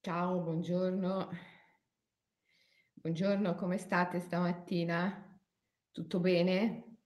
Ciao, 0.00 0.40
buongiorno. 0.40 1.28
Buongiorno, 2.94 3.56
come 3.56 3.78
state 3.78 4.20
stamattina? 4.20 5.38
Tutto 5.90 6.20
bene? 6.20 6.98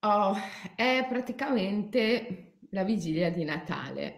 Oh, 0.00 0.34
è 0.74 1.04
praticamente 1.06 2.60
la 2.70 2.82
vigilia 2.82 3.30
di 3.30 3.44
Natale 3.44 4.16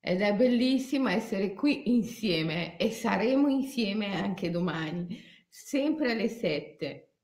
ed 0.00 0.20
è 0.22 0.34
bellissimo 0.34 1.08
essere 1.08 1.54
qui 1.54 1.94
insieme 1.94 2.76
e 2.76 2.90
saremo 2.90 3.48
insieme 3.48 4.16
anche 4.16 4.50
domani, 4.50 5.22
sempre 5.48 6.10
alle 6.10 6.28
7 6.28 7.14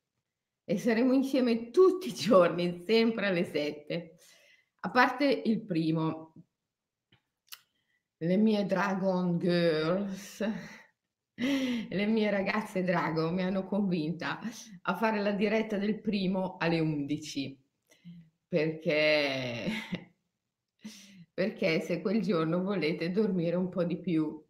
e 0.65 0.79
saremo 0.79 1.13
insieme 1.15 1.71
tutti 1.71 2.09
i 2.09 2.15
giorni, 2.15 2.85
sempre 2.87 3.27
alle 3.27 3.45
7. 3.45 4.15
A 4.83 4.91
parte 4.91 5.25
il 5.27 5.67
primo, 5.67 6.33
le 8.23 8.37
mie 8.37 8.67
Dragon 8.67 9.39
Girls, 9.39 10.45
le 11.89 12.07
mie 12.07 12.31
ragazze 12.31 12.85
drago 12.85 13.31
mi 13.31 13.43
hanno 13.43 13.65
convinta 13.65 14.39
a 14.83 14.95
fare 14.95 15.21
la 15.21 15.33
diretta 15.33 15.79
del 15.79 16.01
primo 16.01 16.57
alle 16.59 16.81
11 16.81 17.59
perché 18.47 19.69
perché 21.33 21.81
se 21.81 22.03
quel 22.03 22.21
giorno 22.21 22.63
volete 22.63 23.11
dormire 23.11 23.57
un 23.57 23.71
po' 23.71 23.85
di 23.85 23.99
più. 23.99 24.45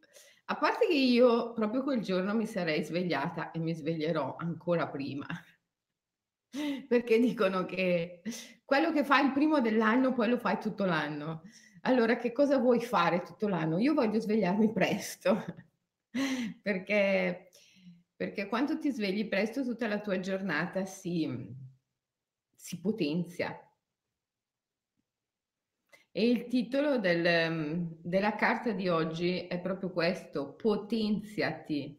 A 0.46 0.56
parte 0.56 0.88
che 0.88 0.94
io 0.94 1.52
proprio 1.52 1.84
quel 1.84 2.00
giorno 2.00 2.34
mi 2.34 2.46
sarei 2.46 2.82
svegliata 2.82 3.52
e 3.52 3.60
mi 3.60 3.72
sveglierò 3.72 4.34
ancora 4.36 4.88
prima. 4.88 5.24
Perché 6.88 7.20
dicono 7.20 7.64
che 7.64 8.22
quello 8.64 8.90
che 8.90 9.04
fai 9.04 9.26
il 9.26 9.32
primo 9.32 9.60
dell'anno 9.60 10.12
poi 10.12 10.28
lo 10.30 10.38
fai 10.38 10.58
tutto 10.58 10.84
l'anno. 10.84 11.42
Allora 11.82 12.16
che 12.16 12.32
cosa 12.32 12.58
vuoi 12.58 12.80
fare 12.80 13.22
tutto 13.22 13.48
l'anno? 13.48 13.78
Io 13.78 13.94
voglio 13.94 14.20
svegliarmi 14.20 14.70
presto, 14.72 15.44
perché 16.62 17.48
perché 18.16 18.48
quando 18.48 18.78
ti 18.78 18.90
svegli 18.90 19.26
presto 19.28 19.62
tutta 19.64 19.86
la 19.88 20.00
tua 20.00 20.20
giornata 20.20 20.84
si 20.84 21.26
si 22.54 22.78
potenzia. 22.80 23.58
E 26.12 26.28
il 26.28 26.46
titolo 26.48 26.98
del 26.98 27.96
della 28.02 28.34
carta 28.34 28.72
di 28.72 28.88
oggi 28.88 29.46
è 29.46 29.60
proprio 29.60 29.90
questo: 29.90 30.54
"Potenziati, 30.54 31.98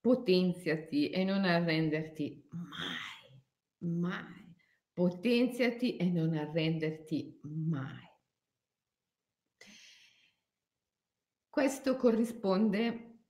potenziati 0.00 1.10
e 1.10 1.24
non 1.24 1.44
arrenderti 1.44 2.48
mai, 2.50 3.90
mai. 3.98 4.54
Potenziati 4.92 5.96
e 5.96 6.08
non 6.10 6.34
arrenderti 6.34 7.40
mai." 7.42 8.13
Questo 11.54 11.94
corrisponde 11.94 13.26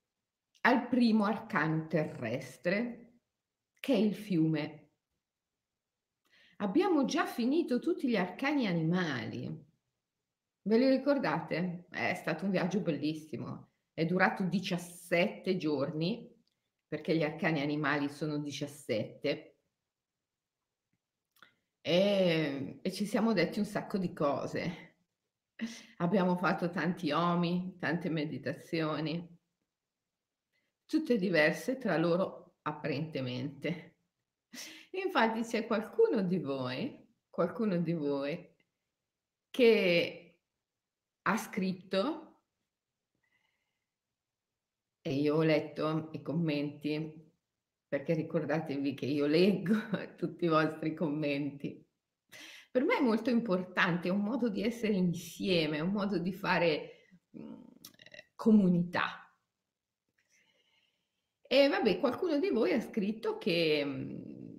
al 0.62 0.88
primo 0.88 1.26
arcano 1.26 1.86
terrestre, 1.86 3.18
che 3.78 3.92
è 3.92 3.98
il 3.98 4.14
fiume. 4.14 4.92
Abbiamo 6.56 7.04
già 7.04 7.26
finito 7.26 7.80
tutti 7.80 8.08
gli 8.08 8.16
arcani 8.16 8.66
animali. 8.66 9.62
Ve 10.62 10.78
li 10.78 10.88
ricordate? 10.88 11.84
È 11.90 12.14
stato 12.14 12.46
un 12.46 12.50
viaggio 12.50 12.80
bellissimo. 12.80 13.72
È 13.92 14.06
durato 14.06 14.42
17 14.44 15.58
giorni, 15.58 16.34
perché 16.88 17.14
gli 17.14 17.24
arcani 17.24 17.60
animali 17.60 18.08
sono 18.08 18.38
17. 18.38 19.58
E, 21.82 22.78
e 22.80 22.90
ci 22.90 23.04
siamo 23.04 23.34
detti 23.34 23.58
un 23.58 23.66
sacco 23.66 23.98
di 23.98 24.14
cose. 24.14 24.93
Abbiamo 25.98 26.36
fatto 26.36 26.70
tanti 26.70 27.10
omi, 27.12 27.76
tante 27.78 28.10
meditazioni, 28.10 29.38
tutte 30.84 31.16
diverse 31.16 31.78
tra 31.78 31.96
loro 31.96 32.56
apparentemente. 32.62 33.98
Infatti 34.90 35.42
c'è 35.42 35.66
qualcuno 35.66 36.22
di 36.22 36.38
voi, 36.38 37.06
qualcuno 37.28 37.76
di 37.76 37.92
voi 37.92 38.52
che 39.50 40.40
ha 41.22 41.36
scritto 41.36 42.24
e 45.00 45.12
io 45.12 45.36
ho 45.36 45.42
letto 45.42 46.08
i 46.12 46.22
commenti, 46.22 47.30
perché 47.86 48.14
ricordatevi 48.14 48.94
che 48.94 49.06
io 49.06 49.26
leggo 49.26 49.74
tutti 50.16 50.46
i 50.46 50.48
vostri 50.48 50.94
commenti. 50.94 51.83
Per 52.74 52.82
me 52.82 52.96
è 52.96 53.00
molto 53.00 53.30
importante, 53.30 54.08
è 54.08 54.10
un 54.10 54.22
modo 54.22 54.48
di 54.48 54.64
essere 54.64 54.94
insieme, 54.94 55.76
è 55.76 55.80
un 55.80 55.92
modo 55.92 56.18
di 56.18 56.32
fare, 56.32 57.12
mhmm, 57.30 57.62
comunità. 58.34 59.32
E 61.46 61.68
vabbè, 61.68 62.00
qualcuno 62.00 62.38
di 62.40 62.48
voi 62.50 62.72
ha 62.72 62.80
scritto 62.80 63.38
che 63.38 63.84
mhmm, 63.84 64.52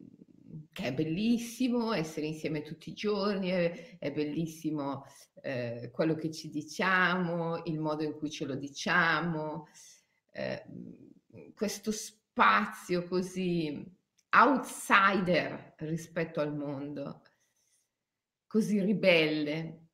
che 0.72 0.84
è 0.86 0.94
bellissimo 0.94 1.92
essere 1.92 2.28
insieme 2.28 2.62
tutti 2.62 2.90
i 2.92 2.94
giorni, 2.94 3.50
è 3.50 3.98
è 4.00 4.12
bellissimo, 4.14 5.04
ehm, 5.42 5.92
quello 5.92 6.16
che 6.16 6.32
ci 6.32 6.50
diciamo, 6.50 7.64
il 7.66 7.80
modo 7.82 8.04
in 8.04 8.14
cui 8.14 8.30
ce 8.30 8.46
lo 8.46 8.56
diciamo, 8.56 9.68
ehm, 10.32 11.54
questo 11.54 11.92
spazio 11.92 13.04
così 13.08 13.84
outsider 14.30 15.74
rispetto 15.80 16.40
al 16.40 16.56
mondo 16.56 17.22
così 18.56 18.80
ribelle, 18.80 19.90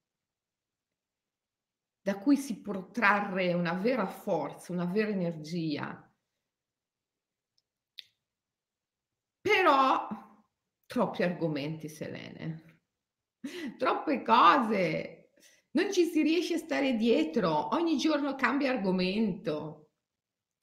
da 1.99 2.19
cui 2.19 2.37
si 2.37 2.61
può 2.61 2.91
trarre 2.91 3.53
una 3.53 3.73
vera 3.73 4.05
forza, 4.05 4.71
una 4.71 4.85
vera 4.85 5.09
energia. 5.09 6.13
Però 9.41 10.07
troppi 10.85 11.23
argomenti, 11.23 11.89
Selene, 11.89 12.81
troppe 13.79 14.21
cose, 14.21 15.31
non 15.71 15.91
ci 15.91 16.05
si 16.05 16.21
riesce 16.21 16.53
a 16.53 16.59
stare 16.59 16.95
dietro, 16.97 17.73
ogni 17.73 17.97
giorno 17.97 18.35
cambia 18.35 18.69
argomento. 18.69 19.89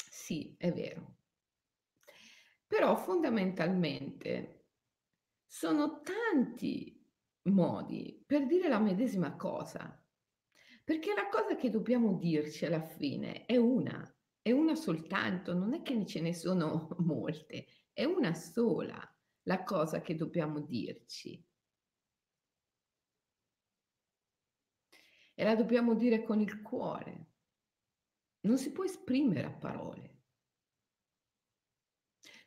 Sì, 0.09 0.55
è 0.57 0.73
vero. 0.73 1.17
Però 2.65 2.95
fondamentalmente 2.95 4.67
sono 5.45 6.01
tanti 6.01 6.98
modi 7.51 8.23
per 8.27 8.47
dire 8.47 8.69
la 8.69 8.79
medesima 8.79 9.37
cosa. 9.37 10.03
Perché 10.85 11.13
la 11.15 11.29
cosa 11.29 11.55
che 11.57 11.71
dobbiamo 11.71 12.15
dirci 12.15 12.65
alla 12.65 12.83
fine 12.83 13.45
è 13.45 13.57
una, 13.57 14.11
è 14.41 14.53
una 14.53 14.75
soltanto, 14.75 15.53
non 15.53 15.75
è 15.75 15.83
che 15.83 16.07
ce 16.07 16.21
ne 16.21 16.33
sono 16.33 16.89
molte, 17.01 17.67
è 17.93 18.05
una 18.05 18.33
sola 18.35 18.99
la 19.43 19.65
cosa 19.65 20.01
che 20.01 20.15
dobbiamo 20.15 20.61
dirci. 20.61 21.45
E 25.35 25.45
la 25.45 25.55
dobbiamo 25.55 25.95
dire 25.95 26.23
con 26.23 26.41
il 26.41 26.61
cuore. 26.63 27.27
Non 28.41 28.59
si 28.59 28.73
può 28.73 28.85
esprimere 28.85 29.47
a 29.47 29.53
parole. 29.53 30.23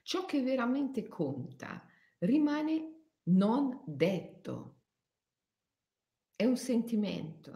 Ciò 0.01 0.25
che 0.25 0.41
veramente 0.41 1.07
conta 1.07 1.87
rimane 2.19 3.01
non 3.23 3.83
detto. 3.85 4.80
È 6.41 6.45
un 6.45 6.57
sentimento. 6.57 7.51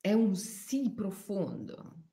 È 0.00 0.14
un 0.14 0.34
sì 0.34 0.94
profondo. 0.94 2.04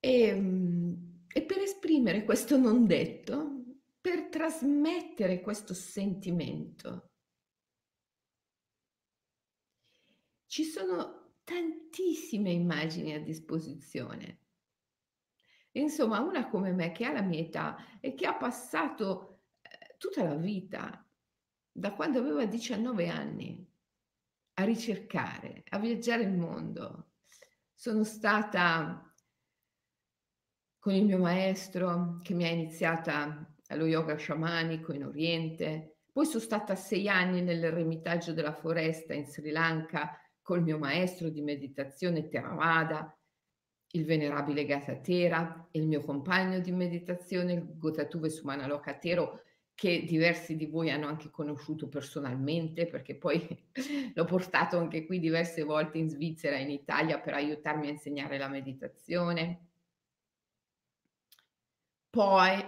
Ehm, 0.00 1.26
e 1.30 1.42
per 1.42 1.58
esprimere 1.58 2.24
questo 2.24 2.56
non 2.56 2.86
detto, 2.86 3.64
per 4.00 4.30
trasmettere 4.30 5.42
questo 5.42 5.74
sentimento, 5.74 7.10
ci 10.46 10.64
sono 10.64 11.34
tantissime 11.44 12.50
immagini 12.50 13.12
a 13.12 13.20
disposizione. 13.20 14.38
Insomma, 15.72 16.20
una 16.20 16.48
come 16.48 16.72
me 16.72 16.90
che 16.92 17.04
ha 17.04 17.12
la 17.12 17.22
mia 17.22 17.40
età 17.40 17.76
e 18.00 18.14
che 18.14 18.26
ha 18.26 18.34
passato, 18.34 19.42
ehm, 19.62 19.96
tutta 19.98 20.24
la 20.24 20.34
vita, 20.34 21.04
da 21.72 21.92
quando 21.94 22.18
aveva 22.18 22.44
19 22.46 23.08
anni, 23.08 23.64
a 24.54 24.64
ricercare, 24.64 25.62
a 25.68 25.78
viaggiare 25.78 26.22
il 26.22 26.32
mondo. 26.32 27.12
Sono 27.74 28.04
stata 28.04 29.14
con 30.78 30.94
il 30.94 31.04
mio 31.04 31.18
maestro 31.18 32.20
che 32.22 32.34
mi 32.34 32.44
ha 32.44 32.48
iniziata 32.48 33.54
allo 33.68 33.86
yoga 33.86 34.16
sciamanico 34.16 34.92
in 34.92 35.04
Oriente, 35.04 35.98
poi 36.12 36.26
so 36.26 36.40
stata 36.40 36.74
6 36.74 37.08
anni 37.08 37.42
nell'eremitaggio 37.42 38.32
della 38.32 38.52
foresta 38.52 39.14
in 39.14 39.26
Sri 39.26 39.50
Lanka 39.50 40.18
col 40.42 40.62
mio 40.62 40.78
maestro 40.78 41.28
di 41.28 41.42
meditazione 41.42 42.28
Theravada 42.28 43.14
il 43.92 44.04
venerabile 44.04 44.64
Gatatera, 44.64 45.68
il 45.72 45.86
mio 45.86 46.00
compagno 46.02 46.60
di 46.60 46.70
meditazione, 46.70 47.54
il 47.54 47.76
Gotatuve 47.76 48.28
Sumanalokatero, 48.28 49.42
che 49.74 50.04
diversi 50.04 50.56
di 50.56 50.66
voi 50.66 50.90
hanno 50.90 51.06
anche 51.06 51.30
conosciuto 51.30 51.88
personalmente, 51.88 52.86
perché 52.86 53.16
poi 53.16 53.40
l'ho 54.14 54.24
portato 54.24 54.78
anche 54.78 55.06
qui 55.06 55.18
diverse 55.18 55.62
volte 55.62 55.98
in 55.98 56.08
Svizzera 56.08 56.56
e 56.56 56.62
in 56.62 56.70
Italia 56.70 57.18
per 57.18 57.34
aiutarmi 57.34 57.86
a 57.86 57.90
insegnare 57.90 58.38
la 58.38 58.48
meditazione. 58.48 59.68
Poi 62.10 62.62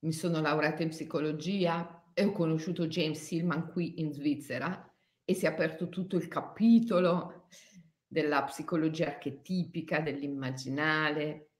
mi 0.00 0.12
sono 0.12 0.40
laureata 0.40 0.82
in 0.82 0.90
psicologia 0.90 2.04
e 2.14 2.24
ho 2.24 2.32
conosciuto 2.32 2.86
James 2.86 3.18
Silman 3.18 3.70
qui 3.70 4.00
in 4.00 4.12
Svizzera 4.12 4.92
e 5.24 5.34
si 5.34 5.46
è 5.46 5.48
aperto 5.48 5.88
tutto 5.88 6.16
il 6.16 6.28
capitolo 6.28 7.46
della 8.12 8.44
psicologia 8.44 9.06
archetipica, 9.06 10.00
dell'immaginale, 10.00 11.52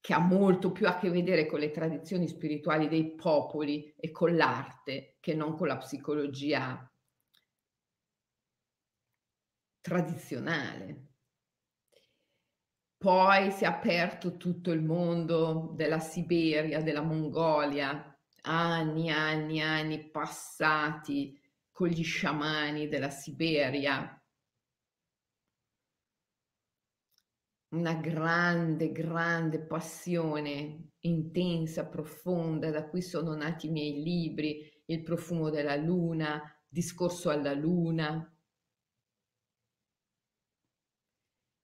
che 0.00 0.12
ha 0.12 0.18
molto 0.18 0.70
più 0.70 0.86
a 0.86 0.98
che 0.98 1.08
vedere 1.08 1.46
con 1.46 1.60
le 1.60 1.70
tradizioni 1.70 2.28
spirituali 2.28 2.88
dei 2.88 3.14
popoli 3.14 3.94
e 3.96 4.10
con 4.10 4.36
l'arte 4.36 5.16
che 5.18 5.32
non 5.32 5.56
con 5.56 5.66
la 5.66 5.78
psicologia 5.78 6.92
tradizionale. 9.80 11.06
Poi 12.98 13.50
si 13.50 13.64
è 13.64 13.66
aperto 13.66 14.36
tutto 14.36 14.72
il 14.72 14.82
mondo 14.82 15.72
della 15.74 16.00
Siberia, 16.00 16.82
della 16.82 17.00
Mongolia, 17.02 18.14
anni, 18.42 19.10
anni, 19.10 19.62
anni 19.62 20.10
passati 20.10 21.40
con 21.70 21.88
gli 21.88 22.04
sciamani 22.04 22.88
della 22.88 23.08
Siberia, 23.08 24.22
una 27.74 27.94
grande, 27.94 28.92
grande 28.92 29.60
passione 29.60 30.92
intensa, 31.00 31.86
profonda, 31.86 32.70
da 32.70 32.88
cui 32.88 33.02
sono 33.02 33.34
nati 33.34 33.66
i 33.66 33.70
miei 33.70 34.02
libri, 34.02 34.72
Il 34.86 35.02
profumo 35.02 35.50
della 35.50 35.76
luna, 35.76 36.42
Discorso 36.68 37.30
alla 37.30 37.52
luna. 37.52 38.28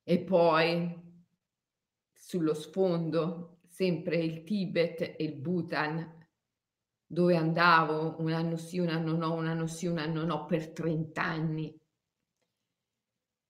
E 0.04 0.18
poi 0.24 0.98
sullo 2.12 2.54
sfondo 2.54 3.60
sempre 3.66 4.16
il 4.16 4.42
Tibet 4.44 5.00
e 5.00 5.24
il 5.24 5.34
Bhutan, 5.34 6.18
dove 7.06 7.36
andavo 7.36 8.16
un 8.20 8.32
anno 8.32 8.56
sì, 8.56 8.78
un 8.78 8.88
anno 8.88 9.16
no, 9.16 9.32
un 9.34 9.46
anno 9.46 9.66
sì, 9.66 9.86
un 9.86 9.98
anno 9.98 10.24
no 10.24 10.46
per 10.46 10.70
30 10.70 11.22
anni. 11.22 11.76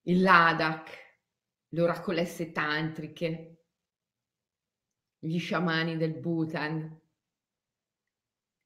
Il 0.03 0.21
Ladakh, 0.21 1.10
le 1.73 1.81
oracolesse 1.81 2.51
tantriche, 2.51 3.65
gli 5.19 5.39
sciamani 5.39 5.97
del 5.97 6.17
Bhutan, 6.17 6.99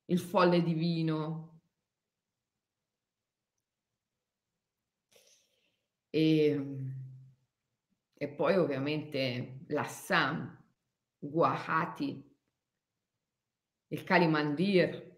il 0.05 0.19
folle 0.19 0.61
divino. 0.63 1.61
E, 6.09 6.77
e 8.13 8.27
poi 8.29 8.55
ovviamente 8.55 9.65
l'Assam, 9.67 10.63
Guwahati, 11.19 12.37
il 13.87 14.03
Kalimandir, 14.03 15.13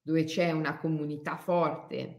dove 0.00 0.24
c'è 0.24 0.50
una 0.50 0.78
comunità 0.78 1.36
forte 1.36 2.18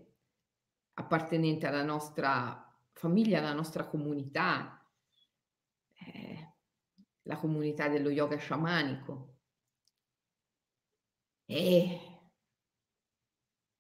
appartenente 0.94 1.68
alla 1.68 1.84
nostra 1.84 2.63
famiglia, 2.94 3.42
la 3.42 3.54
nostra 3.54 3.86
comunità, 3.86 4.86
eh, 5.94 6.56
la 7.24 7.38
comunità 7.38 7.88
dello 7.88 8.10
yoga 8.10 8.38
sciamanico 8.38 9.40
e, 11.46 12.00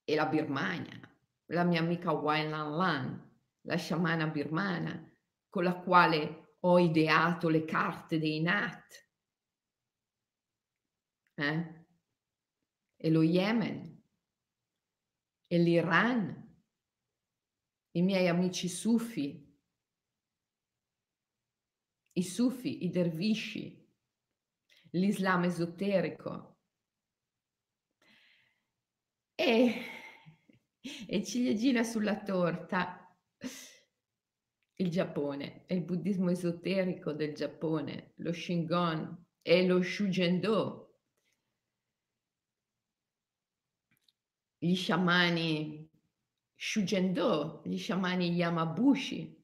e 0.04 0.16
la 0.16 0.26
Birmania, 0.26 1.00
la 1.48 1.64
mia 1.64 1.80
amica 1.80 2.12
Wai 2.12 2.50
Lan 2.50 2.76
Lan, 2.76 3.32
la 3.62 3.76
sciamana 3.78 4.28
birmana, 4.28 5.10
con 5.50 5.64
la 5.64 5.76
quale 5.76 6.58
ho 6.62 6.80
ideato 6.80 7.50
le 7.50 7.66
carte 7.66 8.20
dei 8.20 8.42
Nat. 8.42 9.10
Eh? 11.36 11.86
E 12.96 13.10
lo 13.10 13.22
Yemen, 13.22 14.02
e 15.48 15.58
l'Iran, 15.58 16.43
i 17.96 18.02
miei 18.02 18.28
amici 18.28 18.68
sufi, 18.68 19.52
i 22.14 22.24
sufi, 22.24 22.86
i 22.86 22.90
dervisci, 22.90 23.84
l'Islam 24.92 25.44
esoterico. 25.44 26.60
E, 29.36 29.82
e 31.08 31.24
ciliegina 31.24 31.84
sulla 31.84 32.22
torta, 32.22 33.00
il 34.76 34.90
Giappone 34.90 35.66
e 35.66 35.76
il 35.76 35.84
buddismo 35.84 36.30
esoterico 36.30 37.14
del 37.14 37.34
Giappone, 37.34 38.14
lo 38.18 38.34
Shingon 38.34 39.26
e 39.42 39.66
lo 39.66 39.82
Shujendo, 39.82 40.84
gli 44.58 44.76
sciamani 44.76 45.92
Shujendo, 46.66 47.62
gli 47.66 47.78
sciamani 47.78 48.30
Yamabushi, 48.30 49.44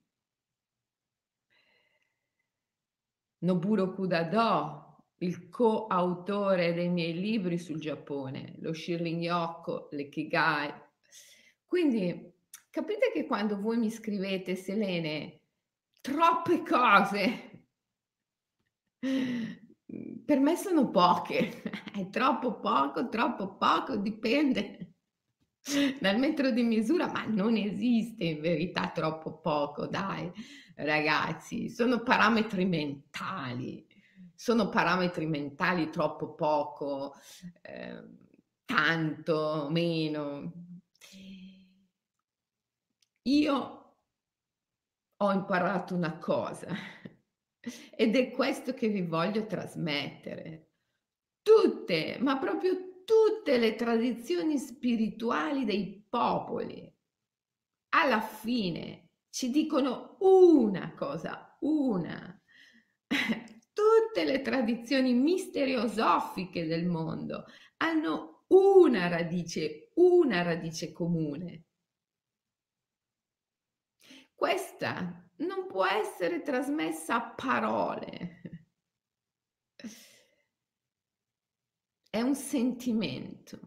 Noburo 3.40 3.92
Kudado, 3.94 5.04
il 5.18 5.50
coautore 5.50 6.74
dei 6.74 6.88
miei 6.88 7.14
libri 7.14 7.58
sul 7.58 7.78
Giappone, 7.78 8.56
lo 8.60 8.72
Shirling 8.72 9.22
Yoko, 9.22 9.90
l'Ekigai. 9.92 10.72
Quindi 11.66 12.32
capite 12.70 13.12
che 13.12 13.26
quando 13.26 13.60
voi 13.60 13.78
mi 13.80 13.92
scrivete, 13.92 14.56
Selene, 14.56 15.42
troppe 16.00 16.64
cose, 16.64 17.68
per 18.98 20.40
me 20.40 20.56
sono 20.56 20.90
poche, 20.90 21.64
è 21.94 22.10
troppo 22.10 22.62
poco, 22.62 23.10
troppo 23.10 23.58
poco, 23.58 23.98
dipende 23.98 24.89
dal 26.00 26.18
metro 26.18 26.52
di 26.52 26.64
misura, 26.64 27.12
ma 27.12 27.26
non 27.26 27.56
esiste 27.56 28.24
in 28.24 28.42
verità 28.42 28.90
troppo 28.90 29.40
poco, 29.40 29.88
dai 29.88 30.32
ragazzi, 30.76 31.70
sono 31.70 32.02
parametri 32.02 32.66
mentali, 32.66 33.86
sono 34.34 34.70
parametri 34.70 35.26
mentali 35.26 35.90
troppo 35.90 36.34
poco, 36.34 37.16
eh, 37.62 38.04
tanto, 38.66 39.68
meno. 39.70 40.54
Io 43.24 43.96
ho 45.22 45.32
imparato 45.32 45.94
una 45.94 46.18
cosa 46.18 46.68
ed 47.96 48.16
è 48.16 48.32
questo 48.32 48.74
che 48.74 48.88
vi 48.88 49.02
voglio 49.02 49.46
trasmettere. 49.46 50.68
Tutte, 51.42 52.18
ma 52.22 52.38
proprio 52.38 52.74
tutte 52.74 52.89
le 53.60 53.76
tradizioni 53.76 54.58
spirituali 54.58 55.66
dei 55.66 56.06
popoli, 56.08 56.92
alla 57.90 58.22
fine 58.22 59.10
ci 59.30 59.50
dicono 59.50 60.18
una 60.20 60.94
cosa, 60.94 61.58
una. 61.62 62.42
Tutte 63.74 64.24
le 64.24 64.42
tradizioni 64.42 65.14
misteriosofiche 65.14 66.66
del 66.66 66.86
mondo 66.86 67.46
hanno 67.78 68.46
una 68.48 69.08
radice, 69.08 69.92
una 69.96 70.42
radice 70.42 70.92
comune. 70.92 71.66
Questa 74.34 75.30
non 75.38 75.68
può 75.68 75.86
essere 75.86 76.42
trasmessa 76.42 77.16
a 77.16 77.34
parole 77.34 78.42
è 82.10 82.22
un 82.22 82.36
sentimento. 82.36 83.60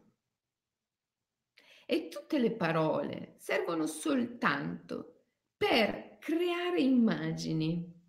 E 1.87 2.09
tutte 2.09 2.39
le 2.39 2.53
parole 2.53 3.35
servono 3.39 3.87
soltanto 3.87 5.27
per 5.57 6.19
creare 6.19 6.81
immagini. 6.81 8.01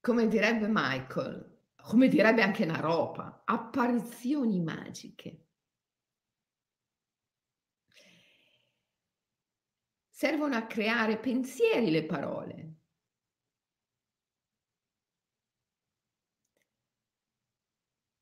Come 0.00 0.26
direbbe 0.26 0.66
Michael, 0.68 1.52
come 1.76 2.08
direbbe 2.08 2.42
anche 2.42 2.64
Naropa, 2.64 3.42
apparizioni 3.44 4.60
magiche. 4.60 5.46
Servono 10.08 10.56
a 10.56 10.66
creare 10.66 11.18
pensieri 11.18 11.90
le 11.90 12.04
parole, 12.04 12.71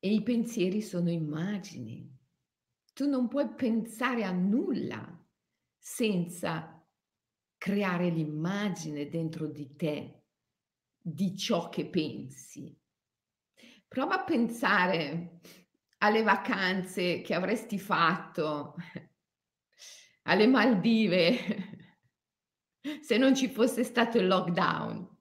E 0.02 0.10
i 0.10 0.22
pensieri 0.22 0.80
sono 0.80 1.10
immagini. 1.10 2.10
Tu 2.94 3.06
non 3.06 3.28
puoi 3.28 3.48
pensare 3.50 4.24
a 4.24 4.30
nulla 4.30 5.18
senza 5.78 6.82
creare 7.58 8.08
l'immagine 8.08 9.10
dentro 9.10 9.46
di 9.46 9.76
te 9.76 10.24
di 10.96 11.36
ciò 11.36 11.68
che 11.68 11.86
pensi. 11.86 12.74
Prova 13.86 14.20
a 14.20 14.24
pensare 14.24 15.40
alle 15.98 16.22
vacanze 16.22 17.20
che 17.20 17.34
avresti 17.34 17.78
fatto 17.78 18.76
alle 20.24 20.46
Maldive 20.46 21.36
se 23.02 23.18
non 23.18 23.34
ci 23.34 23.48
fosse 23.48 23.84
stato 23.84 24.16
il 24.16 24.26
lockdown. 24.26 25.18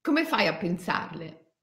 Come 0.00 0.24
fai 0.24 0.46
a 0.46 0.56
pensarle? 0.56 1.54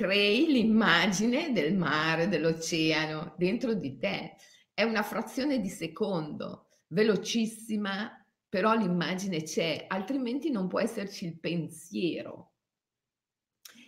Crei 0.00 0.46
l'immagine 0.46 1.52
del 1.52 1.76
mare, 1.76 2.26
dell'oceano 2.26 3.34
dentro 3.36 3.74
di 3.74 3.98
te. 3.98 4.34
È 4.72 4.82
una 4.82 5.02
frazione 5.02 5.60
di 5.60 5.68
secondo, 5.68 6.68
velocissima, 6.86 8.10
però 8.48 8.74
l'immagine 8.74 9.42
c'è, 9.42 9.84
altrimenti 9.86 10.50
non 10.50 10.68
può 10.68 10.80
esserci 10.80 11.26
il 11.26 11.38
pensiero. 11.38 12.52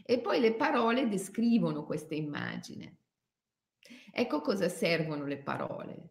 E 0.04 0.20
poi 0.20 0.40
le 0.40 0.52
parole 0.52 1.08
descrivono 1.08 1.86
questa 1.86 2.14
immagine. 2.14 2.98
Ecco 4.12 4.42
cosa 4.42 4.68
servono 4.68 5.24
le 5.24 5.38
parole. 5.38 6.10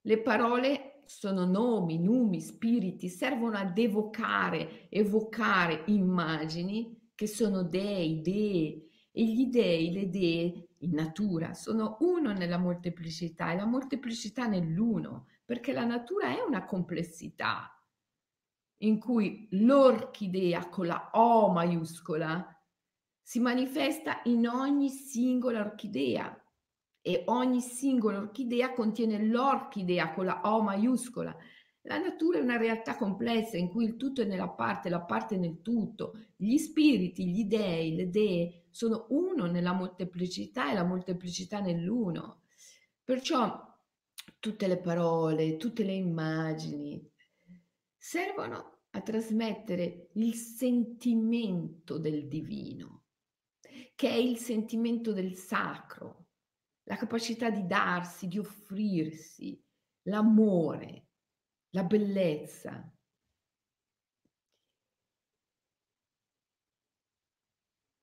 Le 0.00 0.22
parole 0.22 1.02
sono 1.04 1.44
nomi, 1.44 1.98
numi, 1.98 2.40
spiriti, 2.40 3.10
servono 3.10 3.58
ad 3.58 3.76
evocare, 3.76 4.88
evocare 4.88 5.82
immagini 5.88 7.00
che 7.14 7.26
sono 7.26 7.62
dei, 7.62 8.20
dee, 8.20 8.88
e 9.10 9.24
gli 9.24 9.46
dei, 9.46 9.92
le 9.92 10.08
dee 10.08 10.68
in 10.78 10.92
natura 10.92 11.54
sono 11.54 11.98
uno 12.00 12.32
nella 12.32 12.58
molteplicità 12.58 13.52
e 13.52 13.56
la 13.56 13.66
molteplicità 13.66 14.46
nell'uno, 14.46 15.26
perché 15.44 15.72
la 15.72 15.84
natura 15.84 16.28
è 16.36 16.40
una 16.40 16.64
complessità 16.64 17.76
in 18.78 18.98
cui 18.98 19.48
l'orchidea 19.52 20.68
con 20.68 20.86
la 20.86 21.10
O 21.12 21.50
maiuscola 21.52 22.46
si 23.20 23.38
manifesta 23.38 24.20
in 24.24 24.48
ogni 24.48 24.88
singola 24.88 25.60
orchidea 25.60 26.36
e 27.00 27.22
ogni 27.26 27.60
singola 27.60 28.18
orchidea 28.18 28.72
contiene 28.72 29.24
l'orchidea 29.24 30.12
con 30.12 30.24
la 30.24 30.40
O 30.44 30.62
maiuscola. 30.62 31.36
La 31.82 31.98
natura 31.98 32.38
è 32.38 32.42
una 32.42 32.56
realtà 32.56 32.96
complessa 32.96 33.56
in 33.56 33.68
cui 33.68 33.84
il 33.84 33.96
tutto 33.96 34.22
è 34.22 34.24
nella 34.24 34.48
parte, 34.48 34.88
la 34.88 35.00
parte 35.00 35.36
nel 35.36 35.62
tutto. 35.62 36.16
Gli 36.36 36.56
spiriti, 36.56 37.28
gli 37.28 37.44
dei, 37.44 37.96
le 37.96 38.08
dee 38.08 38.66
sono 38.70 39.06
uno 39.10 39.46
nella 39.46 39.72
molteplicità 39.72 40.70
e 40.70 40.74
la 40.74 40.84
molteplicità 40.84 41.60
nell'uno. 41.60 42.42
Perciò 43.02 43.70
tutte 44.38 44.66
le 44.68 44.78
parole, 44.78 45.56
tutte 45.56 45.82
le 45.82 45.94
immagini 45.94 47.10
servono 47.96 48.78
a 48.90 49.00
trasmettere 49.00 50.10
il 50.14 50.34
sentimento 50.34 51.98
del 51.98 52.28
divino, 52.28 53.04
che 53.94 54.08
è 54.08 54.14
il 54.14 54.36
sentimento 54.36 55.12
del 55.12 55.34
sacro, 55.34 56.26
la 56.84 56.96
capacità 56.96 57.50
di 57.50 57.66
darsi, 57.66 58.28
di 58.28 58.38
offrirsi, 58.38 59.60
l'amore, 60.02 61.06
la 61.72 61.84
bellezza. 61.84 62.90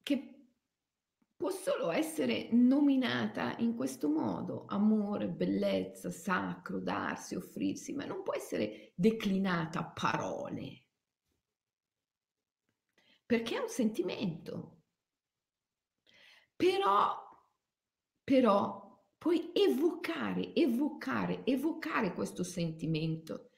Che 0.03 0.47
può 1.35 1.49
solo 1.51 1.91
essere 1.91 2.49
nominata 2.51 3.55
in 3.59 3.75
questo 3.75 4.09
modo, 4.09 4.65
amore, 4.67 5.29
bellezza, 5.29 6.09
sacro, 6.11 6.79
darsi, 6.79 7.35
offrirsi, 7.35 7.93
ma 7.93 8.05
non 8.05 8.23
può 8.23 8.33
essere 8.33 8.91
declinata 8.95 9.79
a 9.79 9.91
parole, 9.91 10.87
perché 13.25 13.55
è 13.55 13.59
un 13.59 13.69
sentimento. 13.69 14.81
Però 16.55 17.27
però 18.23 19.01
puoi 19.17 19.51
evocare, 19.53 20.53
evocare, 20.53 21.43
evocare 21.45 22.13
questo 22.13 22.43
sentimento 22.43 23.48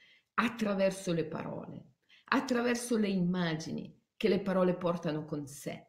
attraverso 0.42 1.14
le 1.14 1.26
parole, 1.26 1.94
attraverso 2.30 2.98
le 2.98 3.10
immagini 3.10 3.96
che 4.18 4.28
le 4.28 4.42
parole 4.42 4.76
portano 4.76 5.24
con 5.24 5.46
sé. 5.46 5.88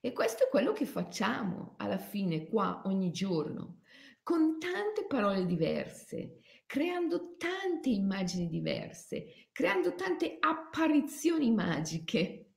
E 0.00 0.12
questo 0.12 0.44
è 0.44 0.48
quello 0.48 0.72
che 0.72 0.86
facciamo 0.86 1.74
alla 1.78 1.98
fine 1.98 2.46
qua 2.46 2.82
ogni 2.84 3.10
giorno, 3.10 3.80
con 4.22 4.58
tante 4.58 5.06
parole 5.06 5.46
diverse, 5.46 6.40
creando 6.66 7.36
tante 7.36 7.88
immagini 7.90 8.48
diverse, 8.48 9.48
creando 9.52 9.94
tante 9.94 10.36
apparizioni 10.40 11.52
magiche 11.52 12.54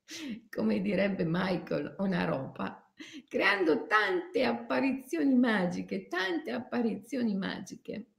come 0.49 0.81
direbbe 0.81 1.23
Michael 1.25 1.95
Onaropa, 1.99 2.91
creando 3.27 3.85
tante 3.87 4.43
apparizioni 4.43 5.33
magiche, 5.35 6.07
tante 6.07 6.51
apparizioni 6.51 7.35
magiche. 7.35 8.10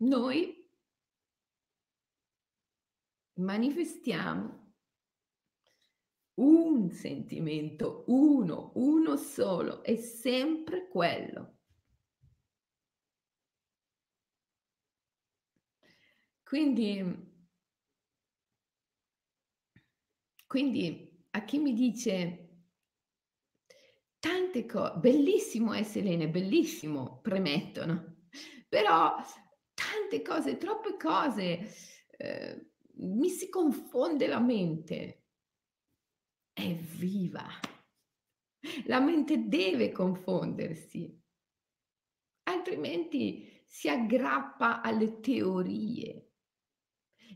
Noi 0.00 0.38
manifestiamo 3.36 4.62
un 6.36 6.90
sentimento, 6.90 8.04
uno, 8.06 8.70
uno 8.76 9.16
solo, 9.16 9.82
è 9.82 9.96
sempre 9.96 10.88
quello. 10.88 11.58
Quindi, 16.44 17.02
quindi 20.46 21.26
a 21.32 21.44
chi 21.44 21.58
mi 21.58 21.72
dice 21.74 22.38
tante 24.22 24.64
cose, 24.66 24.98
bellissimo 24.98 25.74
eh 25.74 25.84
Selene, 25.84 26.28
bellissimo, 26.28 27.20
premettono, 27.22 28.16
però 28.68 29.16
tante 30.14 30.22
cose, 30.22 30.56
troppe 30.56 30.96
cose, 30.96 31.74
eh, 32.16 32.70
mi 32.96 33.28
si 33.28 33.48
confonde 33.48 34.26
la 34.26 34.40
mente. 34.40 35.22
È 36.52 36.74
viva. 36.74 37.46
La 38.86 39.00
mente 39.00 39.46
deve 39.46 39.90
confondersi, 39.92 41.20
altrimenti 42.44 43.62
si 43.66 43.88
aggrappa 43.88 44.80
alle 44.80 45.20
teorie. 45.20 46.30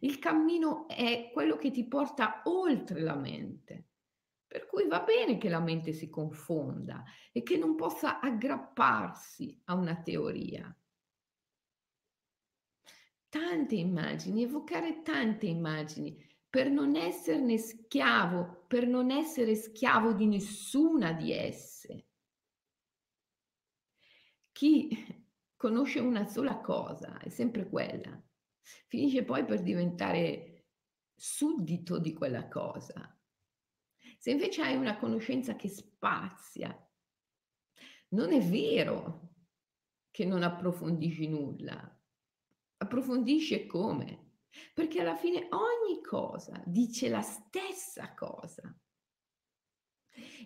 Il 0.01 0.19
cammino 0.19 0.87
è 0.87 1.31
quello 1.33 1.57
che 1.57 1.71
ti 1.71 1.87
porta 1.87 2.43
oltre 2.45 3.01
la 3.01 3.17
mente. 3.17 3.89
Per 4.47 4.65
cui 4.67 4.87
va 4.87 5.01
bene 5.01 5.37
che 5.37 5.51
la 5.51 5.61
mente 5.61 5.93
si 5.93 6.09
confonda 6.09 7.05
e 7.33 7.43
che 7.43 7.59
non 7.59 7.75
possa 7.75 8.21
aggrapparsi 8.21 9.61
a 9.65 9.75
una 9.75 10.01
teoria. 10.01 10.75
Tante 13.29 13.75
immagini, 13.75 14.45
evocare 14.45 15.03
tante 15.03 15.47
immagini 15.47 16.17
per 16.49 16.71
non 16.71 16.97
esserne 16.97 17.59
schiavo, 17.59 18.65
per 18.67 18.87
non 18.87 19.11
essere 19.11 19.55
schiavo 19.55 20.15
di 20.15 20.27
nessuna 20.27 21.13
di 21.13 21.33
esse. 21.33 22.07
Chi 24.51 24.89
conosce 25.57 26.01
una 26.01 26.25
sola 26.25 26.59
cosa, 26.61 27.19
è 27.19 27.29
sempre 27.29 27.69
quella, 27.69 28.19
finisce 28.87 29.25
poi 29.25 29.45
per 29.45 29.63
diventare 29.63 30.69
suddito 31.15 31.99
di 31.99 32.15
quella 32.15 32.49
cosa. 32.49 33.15
Se 34.17 34.31
invece 34.31 34.63
hai 34.63 34.77
una 34.77 34.97
conoscenza 34.97 35.55
che 35.55 35.69
spazia, 35.69 36.75
non 38.11 38.33
è 38.33 38.41
vero 38.41 39.35
che 40.11 40.25
non 40.25 40.43
approfondisci 40.43 41.29
nulla. 41.29 41.98
Approfondisci 42.79 43.55
e 43.55 43.67
come? 43.67 44.27
Perché 44.75 45.01
alla 45.01 45.17
fine 45.17 45.49
ogni 45.51 46.03
cosa 46.03 46.63
dice 46.67 47.09
la 47.09 47.23
stessa 47.23 48.15
cosa. 48.15 48.75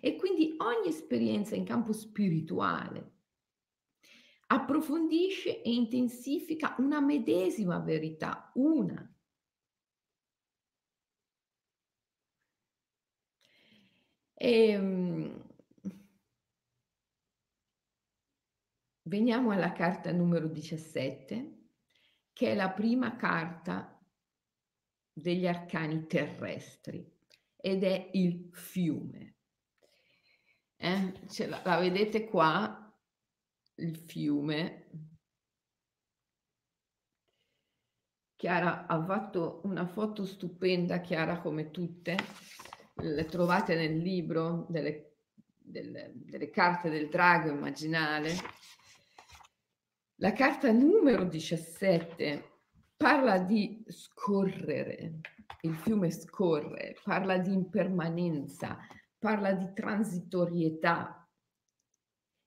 E 0.01 0.15
quindi 0.17 0.55
ogni 0.57 0.89
esperienza 0.89 1.55
in 1.55 1.63
campo 1.63 1.93
spirituale 1.93 3.13
approfondisce 4.53 5.61
e 5.63 5.73
intensifica 5.73 6.75
una 6.77 6.99
medesima 7.01 7.79
verità, 7.79 8.51
una. 8.55 9.07
E, 14.37 14.67
ehm, 14.69 15.43
veniamo 19.03 19.51
alla 19.51 19.71
carta 19.71 20.11
numero 20.11 20.47
17, 20.47 21.62
che 22.33 22.51
è 22.51 22.55
la 22.55 22.71
prima 22.71 23.15
carta 23.15 23.97
degli 25.13 25.47
arcani 25.47 26.07
terrestri 26.07 27.09
ed 27.55 27.83
è 27.83 28.09
il 28.13 28.49
fiume. 28.51 29.35
Eh, 30.75 31.13
la, 31.47 31.61
la 31.63 31.77
vedete 31.77 32.25
qua 32.25 32.79
il 33.75 33.95
fiume 33.95 34.89
Chiara 38.43 38.87
ha 38.87 39.01
fatto 39.05 39.61
una 39.63 39.87
foto 39.87 40.25
stupenda, 40.25 40.99
Chiara 40.99 41.39
come 41.39 41.71
tutte, 41.71 42.17
le 42.95 43.23
trovate 43.23 43.73
nel 43.73 43.95
libro 43.95 44.65
delle, 44.67 45.19
delle, 45.57 46.11
delle 46.13 46.49
carte 46.49 46.89
del 46.89 47.07
drago 47.07 47.51
immaginale. 47.51 48.35
La 50.17 50.31
carta 50.31 50.71
numero 50.71 51.25
17 51.25 52.51
parla 52.95 53.39
di 53.39 53.83
scorrere, 53.87 55.19
il 55.61 55.75
fiume 55.75 56.11
scorre, 56.11 56.95
parla 57.03 57.39
di 57.39 57.51
impermanenza, 57.51 58.77
parla 59.17 59.53
di 59.53 59.73
transitorietà 59.73 61.27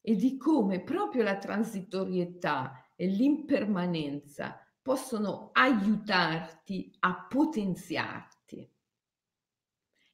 e 0.01 0.15
di 0.15 0.37
come 0.37 0.83
proprio 0.83 1.25
la 1.25 1.39
transitorietà 1.39 2.91
e 2.95 3.09
l'impermanenza 3.09 4.65
possono 4.81 5.51
aiutarti 5.53 6.95
a 7.01 7.27
potenziarti 7.29 8.71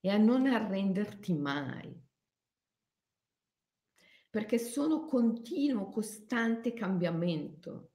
e 0.01 0.11
a 0.11 0.17
non 0.17 0.47
arrenderti 0.47 1.35
mai. 1.35 2.03
Perché 4.33 4.57
sono 4.57 5.05
continuo, 5.05 5.91
costante 5.91 6.73
cambiamento. 6.73 7.91